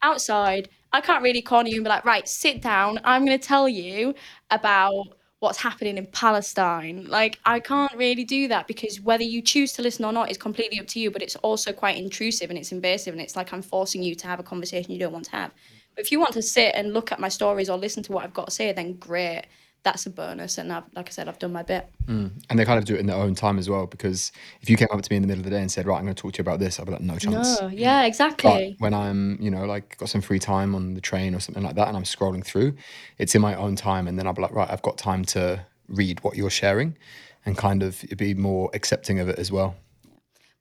[0.00, 3.00] Outside, I can't really corner you and be like, right, sit down.
[3.04, 4.14] I'm going to tell you
[4.50, 7.06] about what's happening in Palestine.
[7.06, 10.38] Like, I can't really do that because whether you choose to listen or not is
[10.38, 13.52] completely up to you, but it's also quite intrusive and it's invasive and it's like
[13.52, 15.52] I'm forcing you to have a conversation you don't want to have.
[15.94, 18.24] But if you want to sit and look at my stories or listen to what
[18.24, 19.44] I've got to say, then great.
[19.84, 20.58] That's a bonus.
[20.58, 21.88] And I've, like I said, I've done my bit.
[22.06, 22.30] Mm.
[22.50, 23.86] And they kind of do it in their own time as well.
[23.86, 25.86] Because if you came up to me in the middle of the day and said,
[25.86, 27.60] right, I'm going to talk to you about this, I'd be like, no chance.
[27.60, 28.76] No, yeah, But exactly.
[28.78, 31.76] when I'm, you know, like got some free time on the train or something like
[31.76, 32.74] that, and I'm scrolling through,
[33.18, 35.64] it's in my own time, and then I'll be like, right, I've got time to
[35.88, 36.96] read what you're sharing,
[37.44, 39.76] and kind of be more accepting of it as well.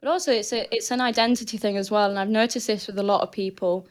[0.01, 2.99] But also, it's a it's an identity thing as well, and I've noticed this with
[2.99, 3.87] a lot of people.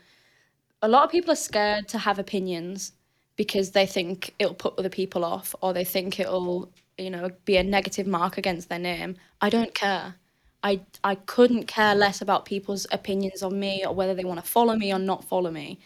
[0.82, 2.92] A lot of people are scared to have opinions
[3.36, 7.56] because they think it'll put other people off, or they think it'll, you know, be
[7.56, 9.16] a negative mark against their name.
[9.40, 10.14] I don't care.
[10.62, 14.48] I I couldn't care less about people's opinions on me or whether they want to
[14.48, 15.78] follow me or not follow me,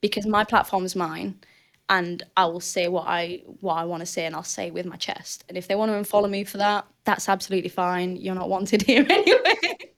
[0.00, 1.38] because my platform is mine,
[1.88, 4.86] and I will say what I what I want to say, and I'll say with
[4.86, 5.44] my chest.
[5.48, 8.16] And if they want to unfollow me for that, that's absolutely fine.
[8.16, 9.90] You're not wanted here anyway.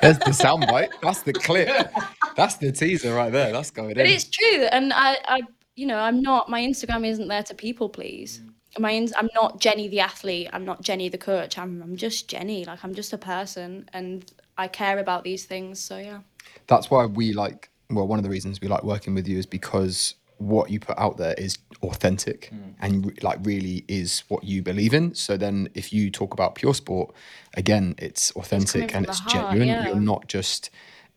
[0.00, 0.90] There's the soundbite.
[1.02, 1.92] That's the clip.
[2.36, 3.52] That's the teaser right there.
[3.52, 3.96] That's going in.
[3.96, 5.40] But it's true, and I, I,
[5.76, 6.48] you know, I'm not.
[6.48, 8.40] My Instagram isn't there to people please.
[8.40, 8.52] Mm.
[8.78, 10.50] My, ins- I'm not Jenny the athlete.
[10.52, 11.56] I'm not Jenny the coach.
[11.56, 12.64] I'm, I'm just Jenny.
[12.64, 15.78] Like I'm just a person, and I care about these things.
[15.78, 16.20] So yeah.
[16.66, 17.70] That's why we like.
[17.88, 20.98] Well, one of the reasons we like working with you is because what you put
[20.98, 22.74] out there is authentic mm.
[22.80, 25.14] and re- like really is what you believe in.
[25.14, 27.14] So then if you talk about pure sport,
[27.54, 29.68] again, it's authentic from and it's heart, genuine.
[29.68, 29.86] yeah.
[29.86, 30.70] You're not just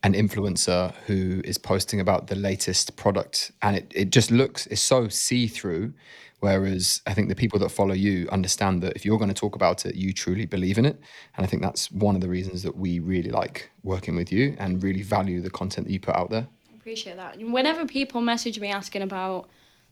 [0.04, 4.82] an influencer who is posting about the latest product and it, it just looks it's
[4.82, 5.94] so see-through
[6.40, 9.56] whereas i think the people that follow you understand that if you're going to talk
[9.56, 11.00] about it you truly believe in it
[11.36, 14.56] and i think that's one of the reasons that we really like working with you
[14.58, 17.38] and really value the content that you put out there I appreciate that.
[17.40, 19.48] Whenever people message me asking about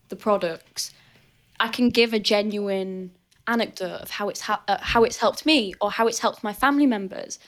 [0.08, 0.92] the products,
[1.60, 3.12] I can give a genuine
[3.46, 6.52] anecdote of how it's ha- uh, how it's helped me or how it's helped my
[6.52, 7.38] family members.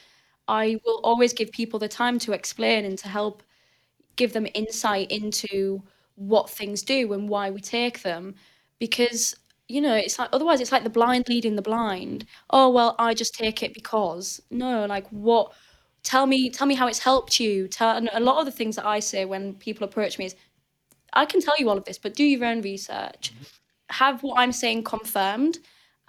[0.51, 3.45] I will always give people the time to explain and to help
[4.17, 5.81] give them insight into
[6.17, 8.35] what things do and why we take them
[8.81, 9.35] because
[9.69, 12.27] you know it's like otherwise it's like the blind leading the blind.
[12.51, 14.43] Oh well i just take it because.
[14.51, 15.53] No like what
[16.03, 17.69] tell me tell me how it's helped you.
[17.69, 20.35] Tell and a lot of the things that i say when people approach me is
[21.13, 23.33] i can tell you all of this but do your own research.
[23.33, 23.45] Mm-hmm.
[23.91, 25.59] Have what i'm saying confirmed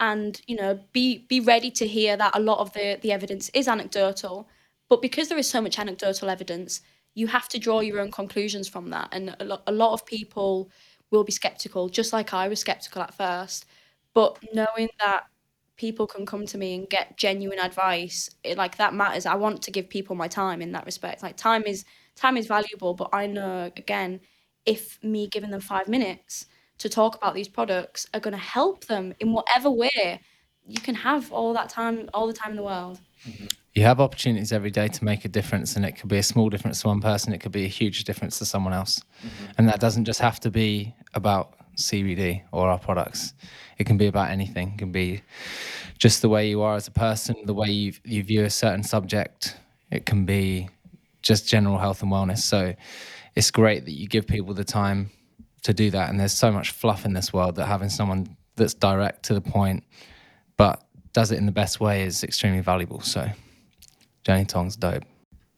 [0.02, 3.50] and you know be be ready to hear that a lot of the the evidence
[3.54, 4.48] is anecdotal.
[4.90, 6.82] But because there is so much anecdotal evidence
[7.14, 9.08] you have to draw your own conclusions from that.
[9.12, 10.70] And a, lo- a lot of people
[11.10, 13.66] will be skeptical just like i was skeptical at first.
[14.14, 15.24] But knowing that
[15.76, 19.26] people can come to me and get genuine advice it, like that matters.
[19.26, 21.22] I want to give people my time in that respect.
[21.22, 21.84] Like time is
[22.16, 24.20] time is valuable but i know again
[24.66, 26.46] if me giving them five minutes
[26.82, 30.20] to talk about these products are going to help them in whatever way
[30.66, 33.46] you can have all that time all the time in the world mm-hmm.
[33.74, 36.50] You have opportunities every day to make a difference, and it could be a small
[36.50, 37.32] difference to one person.
[37.32, 39.52] It could be a huge difference to someone else, mm-hmm.
[39.56, 43.32] and that doesn't just have to be about CBD or our products.
[43.78, 44.72] It can be about anything.
[44.74, 45.22] It can be
[45.96, 48.82] just the way you are as a person, the way you you view a certain
[48.82, 49.56] subject.
[49.90, 50.68] It can be
[51.22, 52.40] just general health and wellness.
[52.40, 52.74] So
[53.34, 55.10] it's great that you give people the time
[55.62, 56.10] to do that.
[56.10, 59.40] And there's so much fluff in this world that having someone that's direct to the
[59.40, 59.84] point,
[60.56, 60.82] but
[61.12, 63.00] does it in the best way is extremely valuable.
[63.00, 63.28] So
[64.24, 65.04] Jenny Tong's dope.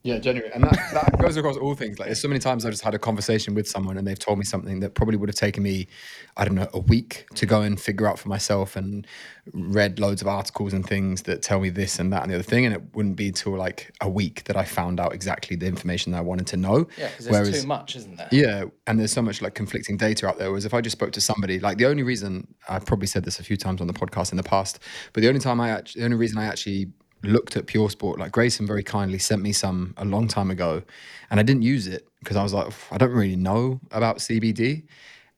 [0.05, 0.55] Yeah, genuinely.
[0.55, 1.99] And that, that goes across all things.
[1.99, 4.39] Like, there's so many times I've just had a conversation with someone and they've told
[4.39, 5.89] me something that probably would have taken me,
[6.37, 9.07] I don't know, a week to go and figure out for myself and
[9.55, 12.45] read loads of articles and things that tell me this and that and the other
[12.45, 12.67] thing.
[12.67, 16.13] And it wouldn't be till like a week that I found out exactly the information
[16.13, 16.87] that I wanted to know.
[16.99, 18.29] Yeah, because there's too much, isn't there?
[18.31, 20.51] Yeah, and there's so much like conflicting data out there.
[20.51, 23.41] Whereas if I just spoke to somebody, like the only reason I've probably said this
[23.41, 24.81] a few times on the podcast in the past,
[25.15, 26.89] but the only time I actually, the only reason I actually
[27.27, 30.83] looked at Pure Sport, like Grayson very kindly sent me some a long time ago,
[31.31, 34.85] and I didn't use it because I was like, I don't really know about CBD,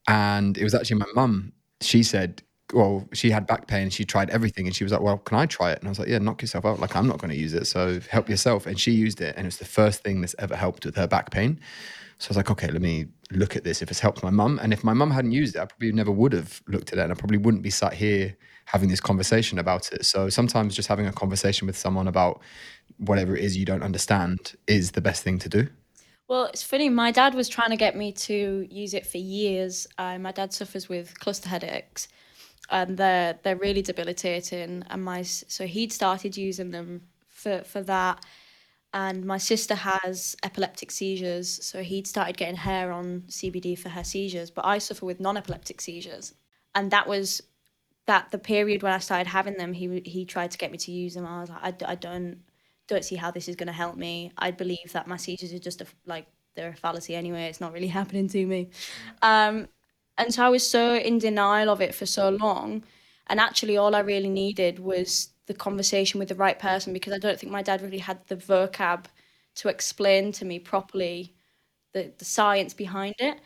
[0.09, 1.53] and it was actually my mum.
[1.80, 2.43] She said.
[2.74, 3.91] Well, she had back pain.
[3.91, 6.01] She tried everything, and she was like, "Well, can I try it?" And I was
[6.01, 6.80] like, "Yeah, knock yourself out.
[6.80, 7.68] Like, I'm not going to use it.
[7.68, 10.57] So help yourself." And she used it, and it was the first thing that's ever
[10.57, 11.61] helped with her back pain.
[12.18, 14.59] So I was like, okay, let me look at this if it's helped my mum.
[14.62, 17.03] And if my mum hadn't used it, I probably never would have looked at it
[17.03, 18.37] and I probably wouldn't be sat here
[18.67, 20.05] having this conversation about it.
[20.05, 22.41] So sometimes just having a conversation with someone about
[22.99, 25.69] whatever it is you don't understand is the best thing to do.
[26.29, 26.89] Well, it's funny.
[26.89, 29.87] My dad was trying to get me to use it for years.
[29.97, 32.09] Uh, my dad suffers with cluster headaches,
[32.69, 34.83] and they're they're really debilitating.
[34.91, 38.25] And my so he'd started using them for for that.
[38.93, 44.03] And my sister has epileptic seizures, so he'd started getting her on CBD for her
[44.03, 44.51] seizures.
[44.51, 46.35] But I suffer with non-epileptic seizures,
[46.75, 47.43] and that was
[48.07, 49.73] that the period when I started having them.
[49.73, 51.27] He he tried to get me to use them.
[51.27, 52.41] I was like, I, I don't
[52.89, 54.33] don't see how this is going to help me.
[54.39, 57.47] I believe that my seizures are just a, like they're a fallacy anyway.
[57.47, 58.71] It's not really happening to me.
[59.23, 59.69] Um,
[60.19, 62.85] and so I was so in denial of it for so long.
[63.27, 67.19] And actually, all I really needed was the conversation with the right person because I
[67.19, 69.07] don't think my dad really had the vocab
[69.57, 71.35] to explain to me properly
[71.93, 73.39] the, the science behind it.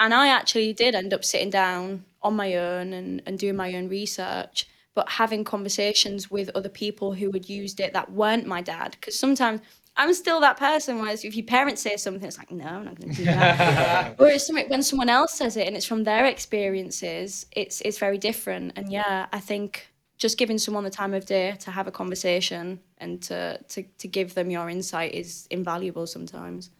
[0.00, 3.74] And I actually did end up sitting down on my own and, and doing my
[3.74, 8.62] own research, but having conversations with other people who had used it that weren't my
[8.62, 8.96] dad.
[8.98, 9.60] Because sometimes
[9.96, 12.98] I'm still that person, whereas if your parents say something, it's like, no, I'm not
[12.98, 14.14] going to do that.
[14.18, 18.18] Whereas something, when someone else says it and it's from their experiences, it's, it's very
[18.18, 18.72] different.
[18.74, 19.86] And yeah, I think
[20.16, 24.08] just giving someone the time of day to have a conversation and to, to, to
[24.08, 26.70] give them your insight is invaluable sometimes.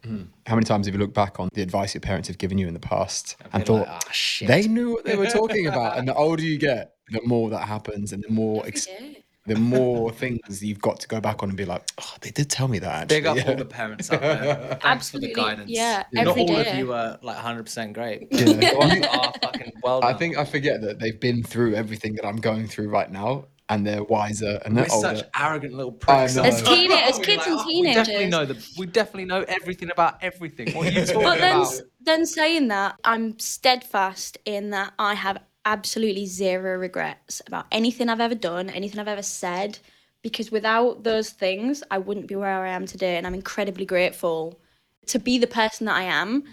[0.47, 2.67] How many times have you looked back on the advice your parents have given you
[2.67, 5.97] in the past and thought, like, "Ah, shit." they knew what they were talking about?
[5.97, 9.24] And the older you get, the more that happens and the more ex- day.
[9.47, 12.49] The more things you've got to go back on and be like, oh, they did
[12.49, 13.17] tell me that actually.
[13.17, 13.49] Big up Yeah.
[13.49, 14.77] all the parents out there.
[14.81, 15.69] Thanks for the Absolutely, guidance.
[15.71, 16.71] yeah, Not every all day.
[16.71, 18.27] of you are like 100% great.
[18.31, 18.43] Yeah.
[18.45, 22.37] The are fucking well I think I forget that they've been through everything that I'm
[22.37, 25.15] going through right now, and they're wiser and they're We're older.
[25.17, 26.37] such arrogant little pricks.
[26.37, 28.31] As, teen- as kids like, and "Oh, We definitely teenagers.
[28.31, 28.67] know the.
[28.77, 30.71] We definitely know everything about everything.
[30.73, 31.81] What are you talking But then, about?
[32.01, 38.21] then saying that, I'm steadfast in that I have absolutely zero regrets about anything I've
[38.21, 39.79] ever done, anything I've ever said,
[40.21, 43.17] because without those things, I wouldn't be where I am today.
[43.17, 44.59] And I'm incredibly grateful
[45.07, 46.43] to be the person that I am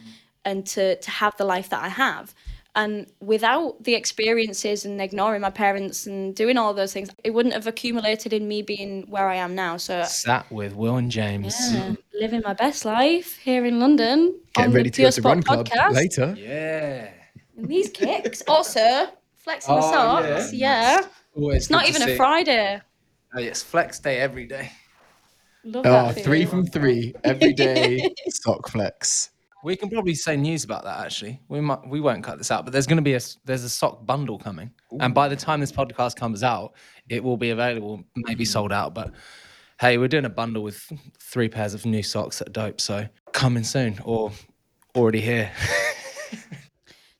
[0.44, 2.34] and to, to have the life that I have.
[2.74, 7.54] And without the experiences and ignoring my parents and doing all those things, it wouldn't
[7.54, 9.76] have accumulated in me being where I am now.
[9.76, 11.54] So Sat with Will and James.
[11.70, 14.38] yeah, living my best life here in London.
[14.54, 15.92] Getting on ready the to go to Sport Run Club podcast.
[15.92, 16.34] later.
[16.38, 17.10] Yeah.
[17.62, 19.06] And these kicks, also
[19.36, 20.52] flexing the Oh, socks.
[20.52, 21.00] Yeah,
[21.36, 22.16] Always it's not even a.
[22.16, 22.80] Friday.
[23.34, 24.70] Oh, it's flex day every day.
[25.64, 26.24] Love Oh, that.
[26.24, 29.30] three from three every day sock flex.
[29.62, 30.98] We can probably say news about that.
[31.06, 33.62] Actually, we might we won't cut this out, but there's going to be a there's
[33.62, 36.74] a sock bundle coming, and by the time this podcast comes out,
[37.08, 38.92] it will be available, maybe sold out.
[38.92, 39.12] But
[39.80, 40.90] hey, we're doing a bundle with
[41.20, 44.32] three pairs of new socks at Dope, so coming soon or
[44.96, 45.48] already here.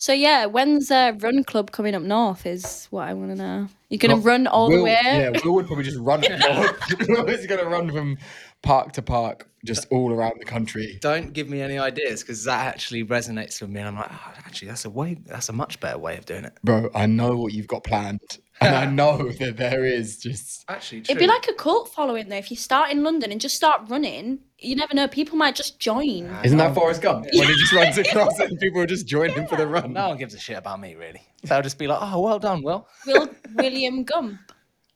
[0.03, 2.45] So yeah, when's uh, Run Club coming up north?
[2.45, 3.69] Is what I want to know.
[3.89, 4.99] You're gonna Well, run all Will- the way.
[5.05, 6.23] Yeah, Will would probably just run.
[6.23, 8.19] Will is going to run from
[8.63, 10.99] park to park, just all around the country.
[11.01, 14.33] Don't give me any ideas because that actually resonates with me, and I'm like, oh,
[14.39, 16.59] actually, that's a way, that's a much better way of doing it.
[16.65, 18.39] Bro, I know what you've got planned.
[18.67, 20.65] And I know that there is just.
[20.69, 21.13] Actually, True.
[21.13, 22.37] It'd be like a cult following though.
[22.37, 25.09] If you start in London and just start running, you never know.
[25.09, 26.31] People might just join.
[26.45, 27.27] Isn't that Forrest Gump?
[27.33, 29.93] When he just runs across it and people will just join him for the run.
[29.93, 31.23] no one gives a shit about me, really.
[31.43, 32.87] They'll just be like, oh, well done, Will.
[33.07, 34.39] Will William Gump.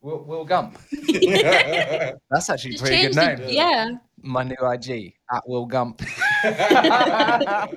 [0.01, 0.79] Will, Will Gump.
[2.31, 3.49] That's actually a Just pretty change good the, name.
[3.49, 3.91] yeah.
[4.23, 6.03] My new IG at Will Gump.
[6.45, 7.71] I've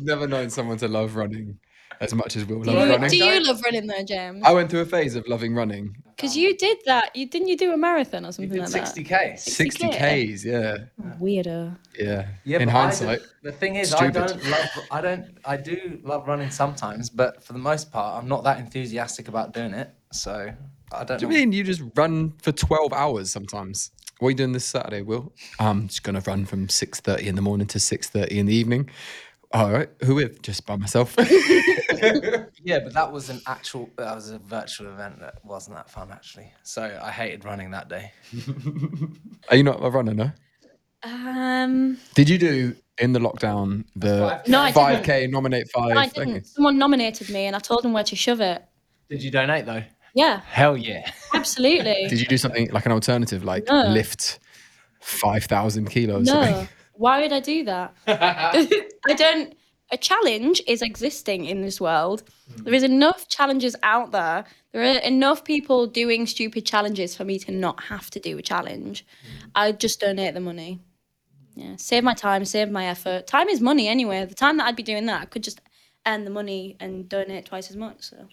[0.00, 1.58] never known someone to love running
[2.00, 3.10] as much as Will Do loves you, running.
[3.10, 4.42] do you love running though, James?
[4.44, 5.96] I went through a phase of loving running.
[6.16, 7.14] Because you did that.
[7.14, 8.84] You didn't you do a marathon or something like that?
[8.94, 9.38] 60k.
[9.38, 10.34] 60 60K?
[10.36, 10.76] Ks, yeah.
[11.20, 11.76] Weirdo.
[11.98, 12.28] Yeah.
[12.44, 13.18] Yeah, In but hindsight.
[13.20, 14.68] don't- the thing is, I don't love.
[14.90, 15.24] I don't.
[15.44, 19.52] I do love running sometimes, but for the most part, I'm not that enthusiastic about
[19.52, 19.90] doing it.
[20.12, 20.52] So
[20.92, 21.18] I don't.
[21.20, 21.38] Do you know.
[21.38, 23.90] mean you just run for 12 hours sometimes?
[24.18, 25.30] What are you doing this Saturday, Will?
[25.60, 28.88] I'm just going to run from 6.30 in the morning to 6.30 in the evening.
[29.52, 29.88] All right.
[30.04, 30.42] Who with?
[30.42, 31.16] Just by myself.
[32.62, 33.88] Yeah, but that was an actual.
[33.96, 36.52] That was a virtual event that wasn't that fun actually.
[36.64, 38.10] So I hated running that day.
[39.50, 40.32] are you not a runner, no?
[41.04, 45.94] Um, Did you do in the lockdown the No, I 5K nominate five?
[45.94, 46.46] no, I didn't.
[46.48, 48.64] Someone nominated me, and I told them where to shove it.
[49.08, 49.84] Did you donate though?
[50.14, 51.08] Yeah, Hell yeah.
[51.34, 52.06] absolutely.
[52.08, 53.82] Did you do something like an alternative, like No.
[53.88, 54.40] lift
[55.02, 56.26] 5,000 kilos?
[56.26, 56.66] no,
[56.96, 57.94] why would I do that?
[58.06, 59.54] I don't.
[59.92, 62.24] A challenge is existing in this world.
[62.64, 64.44] There is enough challenges out there.
[64.72, 68.42] There are enough people doing stupid challenges for me to not have to do a
[68.42, 69.06] challenge.
[69.54, 70.80] I just donate the money.
[71.54, 73.28] Yeah, save my time, save my effort.
[73.28, 74.24] Time is money anyway.
[74.24, 75.60] The time that I'd be doing that, I could just
[76.04, 78.02] earn the money and donate twice as much.
[78.02, 78.26] So,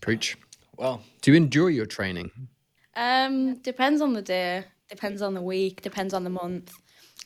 [0.00, 0.36] Preach.
[0.76, 2.30] Well, Do you enjoy your training?
[2.94, 6.72] um, depends on the day, depends on the week, depends on the month.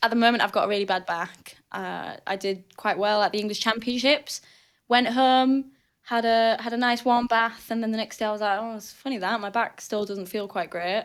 [0.03, 1.57] At the moment, I've got a really bad back.
[1.73, 4.41] Uh, I did quite well at the English Championships.
[4.89, 5.73] Went home,
[6.03, 8.59] had a had a nice warm bath, and then the next day I was like,
[8.61, 11.05] oh, it's funny that my back still doesn't feel quite great,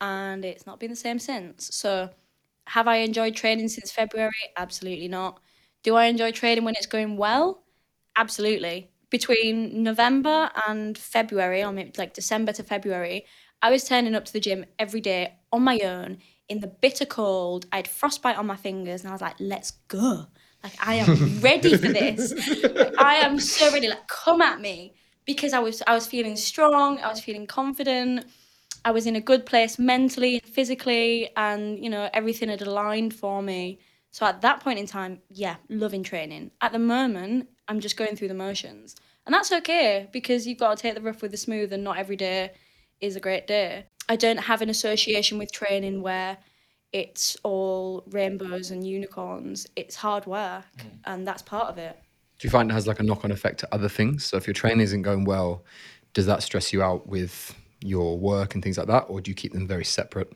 [0.00, 1.74] and it's not been the same since.
[1.74, 2.10] So,
[2.68, 4.32] have I enjoyed training since February?
[4.56, 5.40] Absolutely not.
[5.82, 7.62] Do I enjoy training when it's going well?
[8.16, 8.90] Absolutely.
[9.10, 13.24] Between November and February, or maybe like December to February,
[13.62, 16.18] I was turning up to the gym every day on my own
[16.48, 17.66] in the bitter cold.
[17.72, 20.26] I had frostbite on my fingers, and I was like, let's go.
[20.62, 22.32] Like, I am ready for this.
[22.62, 23.88] Like, I am so ready.
[23.88, 24.94] Like, come at me.
[25.24, 28.26] Because I was I was feeling strong, I was feeling confident,
[28.84, 33.12] I was in a good place mentally and physically, and you know, everything had aligned
[33.12, 33.80] for me.
[34.12, 36.52] So at that point in time, yeah, loving training.
[36.60, 38.94] At the moment, I'm just going through the motions.
[39.26, 41.98] And that's okay because you've got to take the rough with the smooth, and not
[41.98, 42.52] every day
[43.00, 43.86] is a great day.
[44.08, 46.38] I don't have an association with training where
[46.92, 49.66] it's all rainbows and unicorns.
[49.76, 50.90] It's hard work, mm.
[51.04, 51.98] and that's part of it.
[52.38, 54.24] Do you find it has like a knock on effect to other things?
[54.24, 55.64] So if your training isn't going well,
[56.14, 59.06] does that stress you out with your work and things like that?
[59.08, 60.32] Or do you keep them very separate?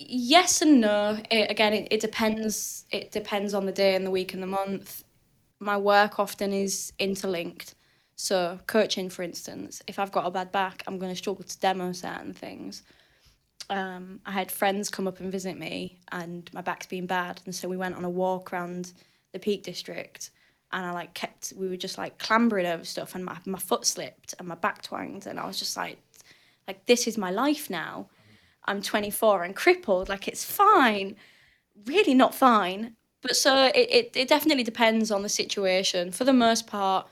[0.00, 1.18] yes and no.
[1.30, 2.86] It, again, it, it depends.
[2.90, 5.04] It depends on the day and the week and the month.
[5.58, 7.74] My work often is interlinked.
[8.20, 11.58] So coaching, for instance, if I've got a bad back, I'm going to struggle to
[11.58, 12.82] demo certain things.
[13.70, 17.54] Um, I had friends come up and visit me, and my back's been bad, and
[17.54, 18.92] so we went on a walk around
[19.32, 20.30] the Peak District,
[20.70, 21.54] and I like kept.
[21.56, 24.82] We were just like clambering over stuff, and my my foot slipped and my back
[24.82, 25.98] twanged, and I was just like,
[26.68, 28.10] like this is my life now.
[28.66, 31.16] I'm 24 and crippled, like it's fine.
[31.86, 32.96] Really not fine.
[33.22, 36.12] but so it, it, it definitely depends on the situation.
[36.12, 37.08] For the most part,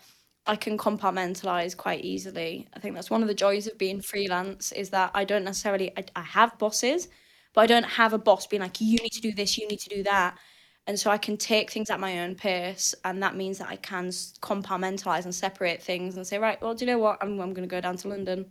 [0.49, 2.67] I can compartmentalize quite easily.
[2.75, 5.93] I think that's one of the joys of being freelance is that I don't necessarily
[5.97, 7.09] I, I have bosses,
[7.53, 9.81] but I don't have a boss being like you need to do this, you need
[9.81, 10.39] to do that.
[10.87, 13.77] And so I can take things at my own pace, and that means that I
[13.77, 17.19] can compartmentalize and separate things and say, right, well, do you know what?
[17.21, 18.51] I'm, I'm going to go down to London.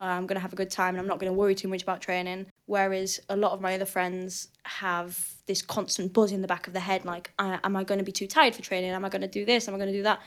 [0.00, 1.68] Uh, I'm going to have a good time, and I'm not going to worry too
[1.68, 2.46] much about training.
[2.64, 5.16] Whereas a lot of my other friends have
[5.46, 8.10] this constant buzz in the back of the head, like, am I going to be
[8.10, 8.90] too tired for training?
[8.90, 9.68] Am I going to do this?
[9.68, 10.18] Am I going to do that?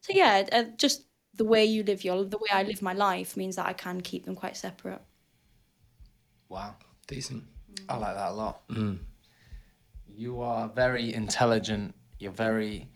[0.00, 3.36] So yeah, uh, just the way you live your, the way I live my life
[3.36, 5.00] means that I can keep them quite separate.
[6.48, 6.74] Wow.
[7.06, 7.44] Decent.
[7.88, 8.62] I like that a lot.
[10.14, 11.94] You are very intelligent.
[12.18, 12.90] You're very,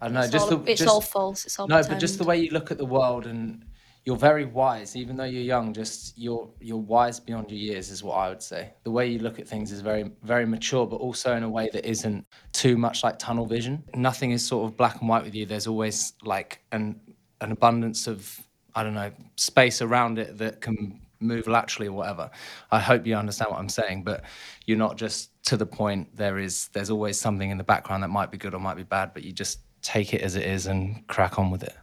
[0.00, 1.46] I don't know, It's, just all, the, it's just, all false.
[1.46, 3.64] It's all no, but just the way you look at the world and
[4.04, 5.72] you're very wise, even though you're young.
[5.72, 8.74] Just you're you're wise beyond your years, is what I would say.
[8.84, 11.70] The way you look at things is very very mature, but also in a way
[11.72, 13.82] that isn't too much like tunnel vision.
[13.94, 15.46] Nothing is sort of black and white with you.
[15.46, 17.00] There's always like an
[17.40, 18.40] an abundance of
[18.74, 22.30] I don't know space around it that can move laterally or whatever.
[22.70, 24.24] I hope you understand what I'm saying, but
[24.66, 26.14] you're not just to the point.
[26.14, 28.82] There is there's always something in the background that might be good or might be
[28.82, 31.74] bad, but you just take it as it is and crack on with it.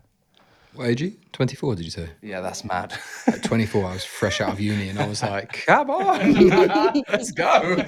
[0.73, 1.17] What age are you?
[1.33, 2.09] 24, did you say?
[2.21, 2.97] Yeah, that's mad.
[3.27, 6.33] At 24, I was fresh out of uni and I was like, come on,
[7.09, 7.83] let's go.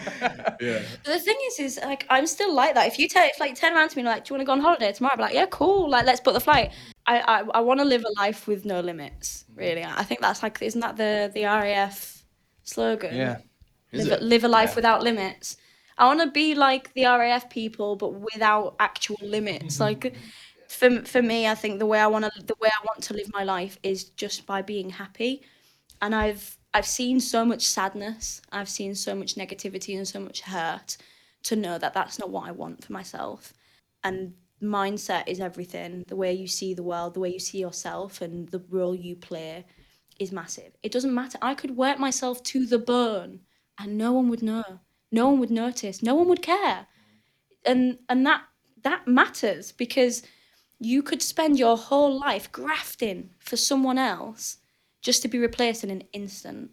[0.60, 0.82] Yeah.
[1.06, 2.88] The thing is, is like I'm still like that.
[2.88, 4.46] If you take, if like turn around to me and like, do you want to
[4.46, 5.14] go on holiday tomorrow?
[5.14, 5.90] I'd be like, yeah, cool.
[5.90, 6.72] Like, let's book the flight.
[7.08, 9.46] I I, I want to live a life with no limits.
[9.56, 9.94] Really, mm.
[9.96, 12.24] I think that's like, isn't that the the RAF
[12.64, 13.16] slogan?
[13.16, 13.38] yeah.
[13.92, 14.24] Is live, it?
[14.24, 15.58] live a life without limits.
[15.98, 19.76] I want to be like the RAF people, but without actual limits.
[19.76, 19.84] Mm-hmm.
[19.84, 20.16] Like,
[20.74, 23.14] for for me, I think the way I want to the way I want to
[23.14, 25.42] live my life is just by being happy,
[26.02, 30.42] and I've I've seen so much sadness, I've seen so much negativity and so much
[30.42, 30.98] hurt,
[31.44, 33.54] to know that that's not what I want for myself,
[34.04, 36.04] and mindset is everything.
[36.08, 39.16] The way you see the world, the way you see yourself, and the role you
[39.16, 39.66] play
[40.20, 40.72] is massive.
[40.84, 41.38] It doesn't matter.
[41.42, 43.42] I could work myself to the bone
[43.80, 44.80] and no one would know.
[45.12, 46.02] No one would notice.
[46.04, 46.88] No one would care.
[47.66, 48.44] And and that
[48.84, 50.24] that matters because
[50.86, 54.58] you could spend your whole life grafting for someone else
[55.02, 56.72] just to be replaced in an instant.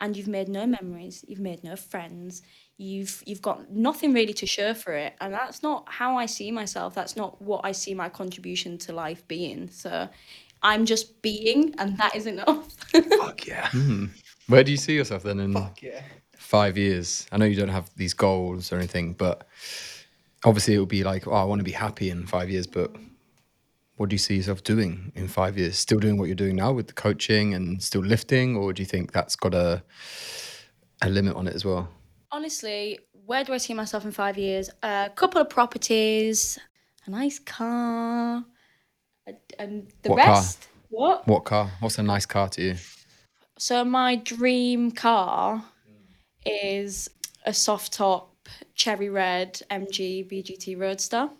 [0.00, 2.42] And you've made no memories, you've made no friends,
[2.76, 5.14] you've you've got nothing really to show for it.
[5.20, 6.94] And that's not how I see myself.
[6.94, 9.70] That's not what I see my contribution to life being.
[9.70, 10.08] So
[10.62, 12.76] I'm just being and that is enough.
[13.18, 13.68] Fuck yeah.
[13.68, 14.06] Hmm.
[14.48, 16.02] Where do you see yourself then in yeah.
[16.36, 17.26] five years?
[17.32, 19.46] I know you don't have these goals or anything, but
[20.44, 22.94] obviously it would be like, oh, I want to be happy in five years, but
[23.96, 25.78] what do you see yourself doing in five years?
[25.78, 28.86] Still doing what you're doing now with the coaching and still lifting, or do you
[28.86, 29.82] think that's got a
[31.02, 31.88] a limit on it as well?
[32.32, 34.68] honestly, where do I see myself in five years?
[34.82, 36.58] A couple of properties,
[37.06, 38.44] a nice car,
[39.58, 40.34] and the What car?
[40.34, 40.68] rest.
[40.90, 41.28] What?
[41.28, 41.70] What car?
[41.78, 42.74] What's a nice car to you?
[43.56, 45.64] So my dream car
[46.44, 47.08] is
[47.46, 48.34] a soft top
[48.74, 51.30] cherry red MGB GT Roadster.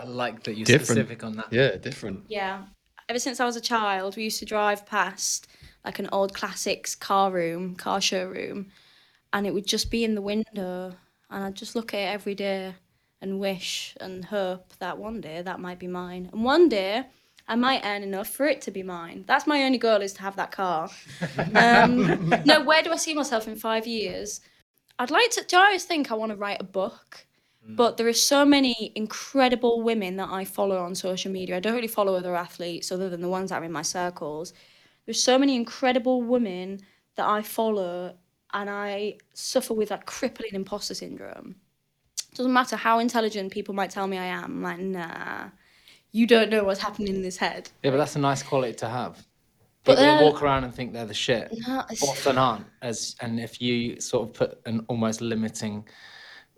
[0.00, 0.86] I like that you're Different.
[0.86, 1.52] specific on that.
[1.52, 2.24] Yeah, different.
[2.28, 2.62] Yeah.
[3.08, 5.48] Ever since I was a child, we used to drive past
[5.84, 8.68] like an old classics car room, car showroom,
[9.32, 10.94] and it would just be in the window.
[11.30, 12.74] And I'd just look at it every day
[13.20, 16.30] and wish and hope that one day that might be mine.
[16.32, 17.04] And one day
[17.48, 19.24] I might earn enough for it to be mine.
[19.26, 20.88] That's my only goal is to have that car.
[21.54, 24.40] Um, no, where do I see myself in five years?
[24.98, 27.26] I'd like to, do I always think I want to write a book?
[27.68, 27.76] Mm.
[27.76, 31.56] But there are so many incredible women that I follow on social media.
[31.56, 34.52] I don't really follow other athletes other than the ones that are in my circles.
[35.06, 36.80] There's so many incredible women
[37.16, 38.14] that I follow,
[38.52, 41.56] and I suffer with that crippling imposter syndrome.
[42.32, 44.44] It Doesn't matter how intelligent people might tell me I am.
[44.44, 45.48] I'm like, nah,
[46.12, 47.70] you don't know what's happening in this head.
[47.82, 49.26] Yeah, but that's a nice quality to have.
[49.84, 52.66] But People that walk around and think they're the shit No, often aren't.
[52.82, 55.86] As and if you sort of put an almost limiting,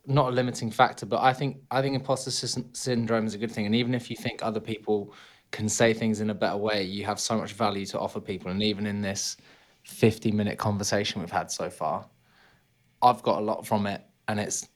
[0.06, 3.52] not a limiting factor, but I think I think imposter sys- syndrome is a good
[3.52, 3.66] thing.
[3.66, 5.14] And even if you think other people
[5.50, 8.50] can say things in a better way, you have so much value to offer people.
[8.50, 9.36] And even in this
[9.84, 12.06] fifty-minute conversation we've had so far,
[13.00, 14.68] I've got a lot from it, and it's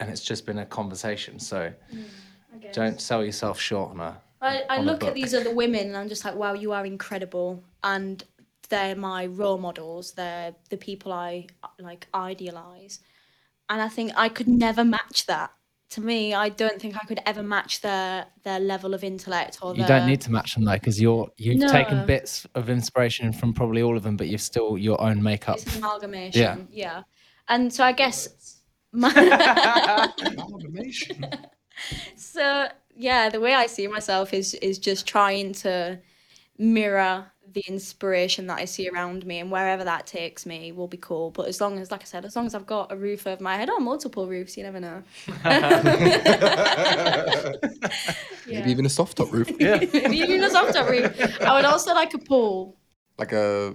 [0.00, 1.38] and it's just been a conversation.
[1.38, 4.20] So mm, don't sell yourself short on a.
[4.40, 6.84] I, I on look at these other women and I'm just like, wow, you are
[6.84, 7.62] incredible.
[7.84, 8.24] And
[8.68, 10.12] they're my role models.
[10.12, 11.46] They're the people I
[11.78, 12.98] like idealize.
[13.68, 15.50] And I think I could never match that.
[15.90, 19.72] To me, I don't think I could ever match their their level of intellect or
[19.72, 23.32] You their, don't need to match them though, because you're you've taken bits of inspiration
[23.32, 25.56] from probably all of them, but you've still your own makeup.
[25.58, 26.40] It's an amalgamation.
[26.40, 26.56] Yeah.
[26.70, 27.02] Yeah.
[27.48, 28.60] And so I guess
[28.92, 29.10] My-
[30.26, 31.26] Amalgamation.
[32.16, 35.98] so yeah, the way I see myself is is just trying to
[36.58, 40.96] mirror the inspiration that I see around me, and wherever that takes me will be
[40.96, 41.30] cool.
[41.30, 43.42] But as long as, like I said, as long as I've got a roof over
[43.42, 45.02] my head or multiple roofs, you never know.
[48.46, 49.50] Maybe even a soft top roof.
[49.58, 49.76] Yeah.
[49.92, 51.40] Maybe even a soft top roof.
[51.40, 52.76] I would also like a pool.
[53.18, 53.74] Like a.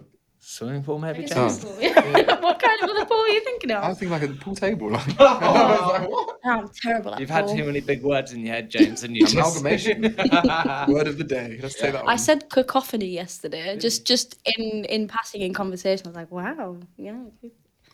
[0.49, 1.23] Swimming pool, maybe.
[1.23, 1.59] Like a James?
[1.59, 2.03] swimming pool.
[2.39, 3.83] what kind of other pool are you thinking of?
[3.83, 3.99] I was of?
[3.99, 4.89] thinking like a pool table.
[4.91, 6.37] Like, I was like, what?
[6.45, 7.57] Oh, I'm terrible at You've had pool.
[7.57, 10.03] too many big words in your head, James, and you just Amalgamation.
[10.87, 11.59] Word of the day.
[11.61, 12.13] Let's say that one.
[12.13, 16.07] I said cacophony yesterday, just just in in passing in conversation.
[16.07, 17.19] I was like, wow, yeah.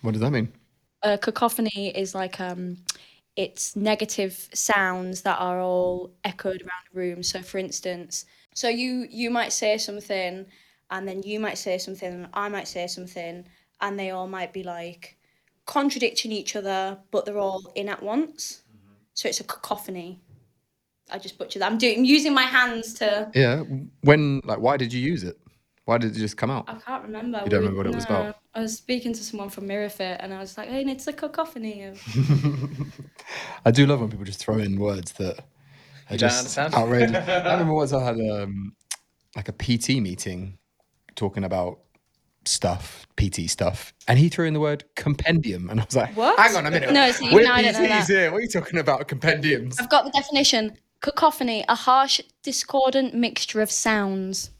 [0.01, 0.53] What does that mean?
[1.01, 2.77] a cacophony is like um
[3.35, 9.05] it's negative sounds that are all echoed around a room so for instance so you
[9.09, 10.45] you might say something
[10.91, 13.45] and then you might say something and i might say something
[13.81, 15.17] and they all might be like
[15.65, 18.63] contradicting each other but they're all in at once
[19.13, 20.21] so it's a cacophony
[21.11, 23.63] i just butchered that i'm doing I'm using my hands to Yeah.
[24.01, 25.37] When, like, why did you use it?
[25.85, 26.65] Why did it just come out?
[26.69, 27.41] I can't remember.
[27.43, 28.37] You don't We- remember what it was about?
[28.55, 31.91] I was speaking to someone from Mirrorfit, and I was like, "Hey, it's a cacophony
[33.65, 35.43] I do love when people just throw in words that are
[36.09, 36.73] don't just understand?
[36.73, 37.27] outrageous.
[37.47, 38.75] I remember once I had um,
[39.35, 40.57] like a PT meeting
[41.15, 41.79] talking about
[42.45, 46.37] stuff, PT stuff, and he threw in the word compendium, and I was like, What?
[46.39, 48.07] "Hang on a minute, No, see, we're no, I don't know PTs that.
[48.07, 48.31] here.
[48.31, 49.07] What are you talking about?
[49.07, 49.79] Compendiums?
[49.79, 50.77] I've got the definition.
[51.01, 54.51] Cacophony, a harsh, discordant mixture of sounds.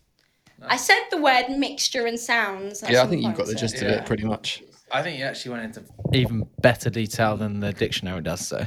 [0.66, 2.84] I said the word mixture and sounds.
[2.84, 3.95] at Yeah, I some think you point, got the so- gist of Yeah.
[3.95, 4.64] it pretty much.
[4.91, 5.84] I think you actually went into
[6.14, 8.47] even better detail than the dictionary does.
[8.47, 8.66] So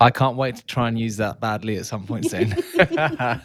[0.00, 2.56] I can't wait to try and use that badly at some point soon.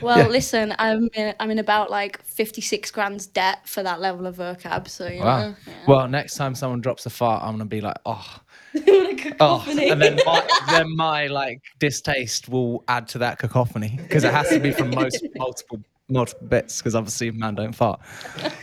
[0.00, 4.36] Well, listen, I'm in, I'm in about like 56 grand's debt for that level of
[4.36, 4.88] vocab.
[4.88, 5.40] So, you wow.
[5.40, 5.56] know.
[5.66, 5.72] yeah.
[5.86, 8.40] Well, next time someone drops a fart, I'm gonna be like, oh,
[9.40, 14.32] oh, and then my, then my like distaste will add to that cacophony because it
[14.32, 18.00] has to be from most multiple multiple bits because obviously man don't fart.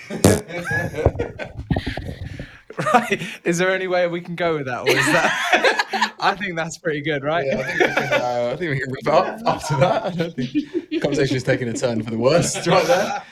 [2.94, 3.22] right?
[3.44, 6.16] Is there any way we can go with that, or is that?
[6.20, 7.46] I think that's pretty good, right?
[7.46, 10.06] Yeah, I think we can, uh, I think we can wrap up after that.
[10.06, 13.24] I don't think the conversation is taking a turn for the worst right there.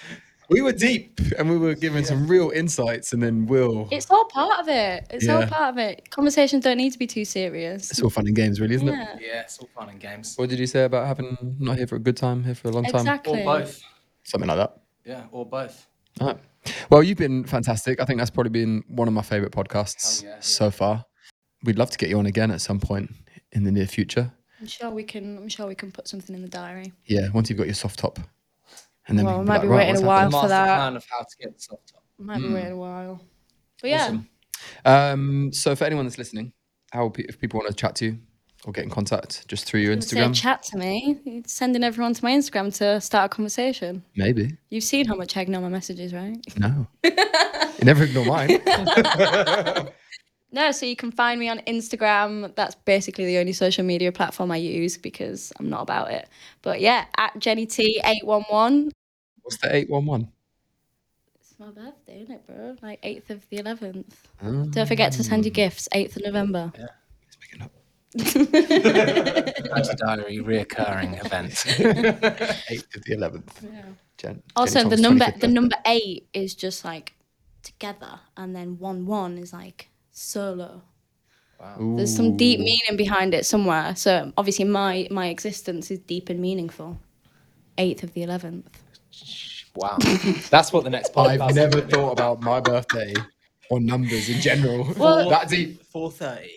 [0.50, 3.88] We were deep and we were giving some real insights, and then Will.
[3.90, 5.08] It's all part of it.
[5.10, 6.10] It's all part of it.
[6.12, 7.90] Conversations don't need to be too serious.
[7.90, 8.92] It's all fun and games, really, isn't it?
[8.92, 10.36] Yeah, Yeah, it's all fun and games.
[10.38, 12.72] What did you say about having not here for a good time, here for a
[12.72, 12.96] long time?
[12.96, 13.44] exactly.
[13.44, 13.82] Or both.
[14.24, 14.78] Something like that.
[15.06, 15.88] Yeah, or both.
[16.20, 16.38] All right.
[16.90, 18.00] Well, you've been fantastic.
[18.00, 20.38] I think that's probably been one of my favorite podcasts yeah.
[20.40, 21.06] so far.
[21.64, 23.12] We'd love to get you on again at some point
[23.52, 24.32] in the near future.
[24.60, 25.38] I'm sure we can.
[25.38, 26.94] I'm sure we can put something in the diary.
[27.06, 28.20] Yeah, once you've got your soft top.
[29.08, 30.32] And then Well, we we might be be like, right, waiting what's a while happening?
[30.32, 30.76] for Master that.
[30.78, 32.04] plan of how to get the soft top.
[32.20, 33.22] Might be waiting a while.
[33.82, 34.30] But yeah, Awesome.
[34.86, 36.54] Um, so for anyone that's listening,
[36.92, 38.20] how pe- if people want to chat to you
[38.66, 41.20] or get in contact, just through your Instagram, chat to me.
[41.26, 44.04] It's sending everyone to my Instagram to start a conversation.
[44.16, 44.56] maybe.
[44.70, 46.38] You've seen how much I ignore my messages, right?
[46.58, 47.12] No, you
[47.84, 48.60] never ignore mine.
[50.54, 52.54] No, so you can find me on Instagram.
[52.56, 56.28] That's basically the only social media platform I use because I'm not about it.
[56.62, 58.92] But yeah, at Jenny T eight one one.
[59.44, 60.28] What's the eight one one?
[61.40, 62.76] It's my birthday, isn't it, bro?
[62.82, 64.28] Like eighth of the eleventh.
[64.44, 64.66] Ah.
[64.70, 65.88] Don't forget to send your gifts.
[65.94, 66.74] Eighth of November.
[69.76, 71.66] Anti-diary reoccurring event.
[72.70, 73.66] Eighth of the eleventh.
[74.18, 74.44] Jen.
[74.56, 77.14] Also, Jenny the number the number eight is just like
[77.64, 80.82] together, and then one one is like solo.
[81.60, 81.94] Wow.
[81.96, 83.96] There's some deep meaning behind it somewhere.
[83.96, 87.00] So obviously, my my existence is deep and meaningful.
[87.78, 88.78] Eighth of the eleventh.
[89.76, 89.98] wow.
[90.50, 93.14] That's what the next podcast I've never thought about my birthday
[93.70, 94.94] or numbers in general.
[94.98, 95.82] Well- that deep.
[95.94, 96.48] 4.30.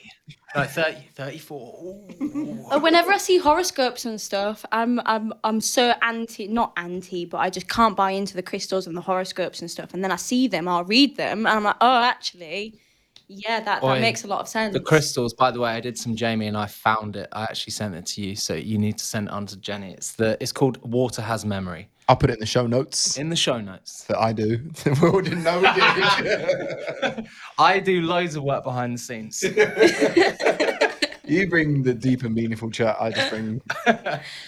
[0.55, 1.59] No, 30, 34.
[1.83, 2.67] Ooh.
[2.71, 7.39] Uh, Whenever I see horoscopes and stuff, I'm I'm I'm so anti, not anti, but
[7.39, 9.95] I just can't buy into the crystals and the horoscopes and stuff.
[9.95, 12.79] And then I see them, I'll read them, and I'm like, oh, actually,
[13.27, 14.75] yeah, that, Oi, that makes a lot of sense.
[14.75, 17.29] The crystals, by the way, I did some Jamie and I found it.
[17.33, 19.93] I actually sent it to you, so you need to send it on to Jenny.
[19.93, 21.89] It's the it's called Water Has Memory.
[22.09, 24.05] I'll put it in the show notes In the show notes.
[24.05, 24.61] that I do.
[24.87, 27.27] we all didn't know we did.
[27.59, 29.43] I do loads of work behind the scenes.
[31.25, 32.97] you bring the deep and meaningful chat.
[33.01, 33.61] I just bring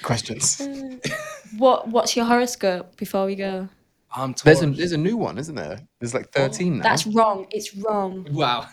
[0.02, 0.61] questions.
[1.57, 3.68] What What's your horoscope before we go?
[4.14, 4.78] I'm There's a Taurus.
[4.78, 5.78] there's a new one, isn't there?
[6.00, 6.82] There's like 13 now.
[6.82, 7.46] That's wrong.
[7.50, 8.26] It's wrong.
[8.30, 8.66] Wow.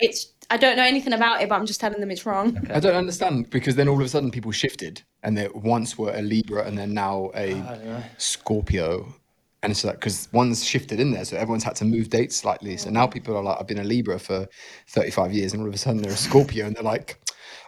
[0.00, 2.58] It's I don't know anything about it, but I'm just telling them it's wrong.
[2.74, 6.12] I don't understand because then all of a sudden people shifted and they once were
[6.12, 9.14] a Libra and they're now a ah, Scorpio.
[9.62, 12.78] And it's like because one's shifted in there, so everyone's had to move dates slightly.
[12.78, 14.48] So now people are like, I've been a Libra for
[14.88, 17.20] 35 years, and all of a sudden they're a Scorpio, and they're like,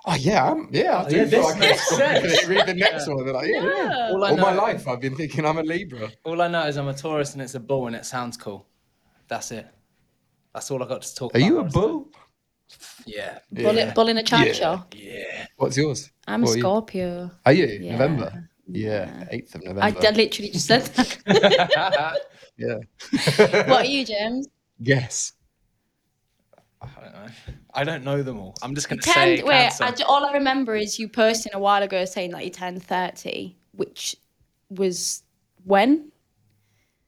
[0.06, 2.54] Oh yeah, I'm, yeah, I oh, do Yeah, feel this like I'm a Scorpio." They
[2.54, 4.08] read the next one, they're like, Yeah, yeah.
[4.10, 6.10] All I All my life I've been thinking I'm a Libra.
[6.24, 8.66] All I know is I'm a Taurus and it's a bull and it sounds cool.
[9.28, 9.66] That's it.
[10.54, 11.46] That's all I got to talk Are about.
[11.46, 11.80] you a honestly.
[11.80, 12.08] bull?
[13.06, 13.38] Yeah.
[13.50, 13.92] Bull, Yeah.
[13.94, 14.52] bull in a chart Yeah.
[14.52, 14.84] show.
[14.94, 15.46] Yeah.
[15.56, 16.10] What's yours?
[16.26, 16.60] I'm a What are you?
[16.62, 17.30] Scorpio.
[17.46, 17.92] Are you Yeah.
[17.92, 18.48] November?
[18.68, 19.82] Yeah, eighth of November.
[19.82, 21.18] I, I literally just said that.
[22.56, 22.76] yeah.
[23.68, 24.48] what are you, James?
[24.78, 25.32] Yes.
[26.80, 27.26] I don't know.
[27.74, 28.54] I don't know them all.
[28.62, 29.38] I'm just going to Ten.
[29.38, 32.42] say Wait, I, ju- all I remember is you posting a while ago saying that
[32.44, 34.16] you're ten thirty, which
[34.70, 35.22] was
[35.64, 36.10] when?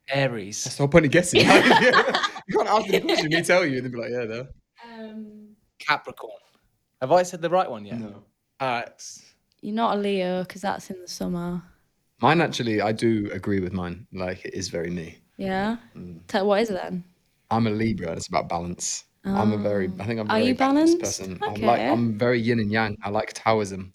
[0.08, 0.64] Aries.
[0.64, 1.40] That's the whole point of guessing.
[1.40, 4.48] you can't ask me the question, me tell you, and they'll be like, yeah, there.
[4.92, 5.43] Um,
[5.86, 6.32] Capricorn.
[7.00, 7.98] Have I said the right one yet?
[7.98, 8.22] No.
[8.60, 9.02] All right.
[9.60, 11.62] you're not a Leo because that's in the summer.
[12.20, 14.06] Mine actually, I do agree with mine.
[14.12, 15.18] Like, it is very me.
[15.36, 15.76] Yeah.
[15.96, 16.20] Mm.
[16.28, 17.04] Tell what is it then?
[17.50, 18.12] I'm a Libra.
[18.12, 19.04] It's about balance.
[19.26, 21.20] I'm a very, I think I'm a Are very you balanced, balanced?
[21.20, 21.38] person.
[21.42, 21.88] I'm like, Okay.
[21.88, 22.96] I'm very yin and yang.
[23.02, 23.92] I like Taoism.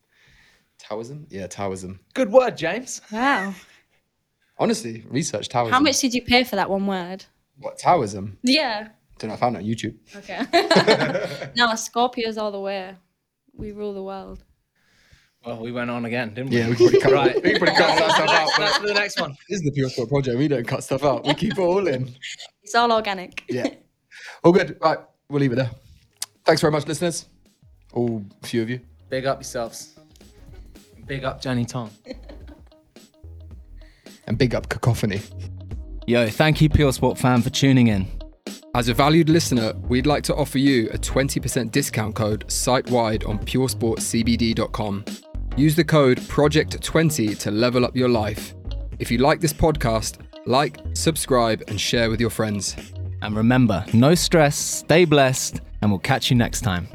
[0.80, 1.28] Taoism?
[1.30, 2.00] Yeah, Taoism.
[2.16, 3.00] Good word, James.
[3.12, 3.54] Wow.
[4.58, 5.72] Honestly, research Taoism.
[5.74, 7.26] How much did you pay for that one word?
[7.60, 8.38] What Taoism?
[8.44, 8.90] Yeah.
[9.20, 9.32] Don't.
[9.32, 9.96] I found it on YouTube.
[10.16, 10.40] Okay.
[11.56, 12.96] no, Scorpios all the way.
[13.54, 14.44] We rule the world.
[15.46, 16.58] Well, we went on again, didn't we?
[16.58, 17.36] Yeah, we can probably cut, Right.
[17.36, 18.50] we can probably cut that stuff out.
[18.58, 19.32] That's But for the next one.
[19.48, 20.38] this is the Pure Sport Project.
[20.38, 21.26] We don't cut stuff out.
[21.26, 22.14] We keep it all in.
[22.64, 23.44] It's all organic.
[23.50, 23.68] Yeah.
[24.44, 24.78] All good.
[24.82, 24.98] Right.
[25.30, 25.70] We'll leave it there.
[26.46, 27.26] Thanks very much, listeners.
[27.94, 28.80] All few of you.
[29.10, 29.98] Big up yourselves.
[31.08, 31.90] Big up Jenny Tong.
[34.28, 35.22] And big up Cacophony.
[36.06, 38.08] Yo, thank you, Pure Sport fan, for tuning in.
[38.76, 43.24] As a valued listener, we'd like to offer you a 20% discount code site wide
[43.24, 45.06] on puresportcbd.com.
[45.58, 48.54] Use the code PROJECT20 to level up your life.
[49.00, 52.76] If you like this podcast, like, subscribe, and share with your friends.
[53.24, 56.88] And remember, no stress, stay blessed, and we'll catch you next time.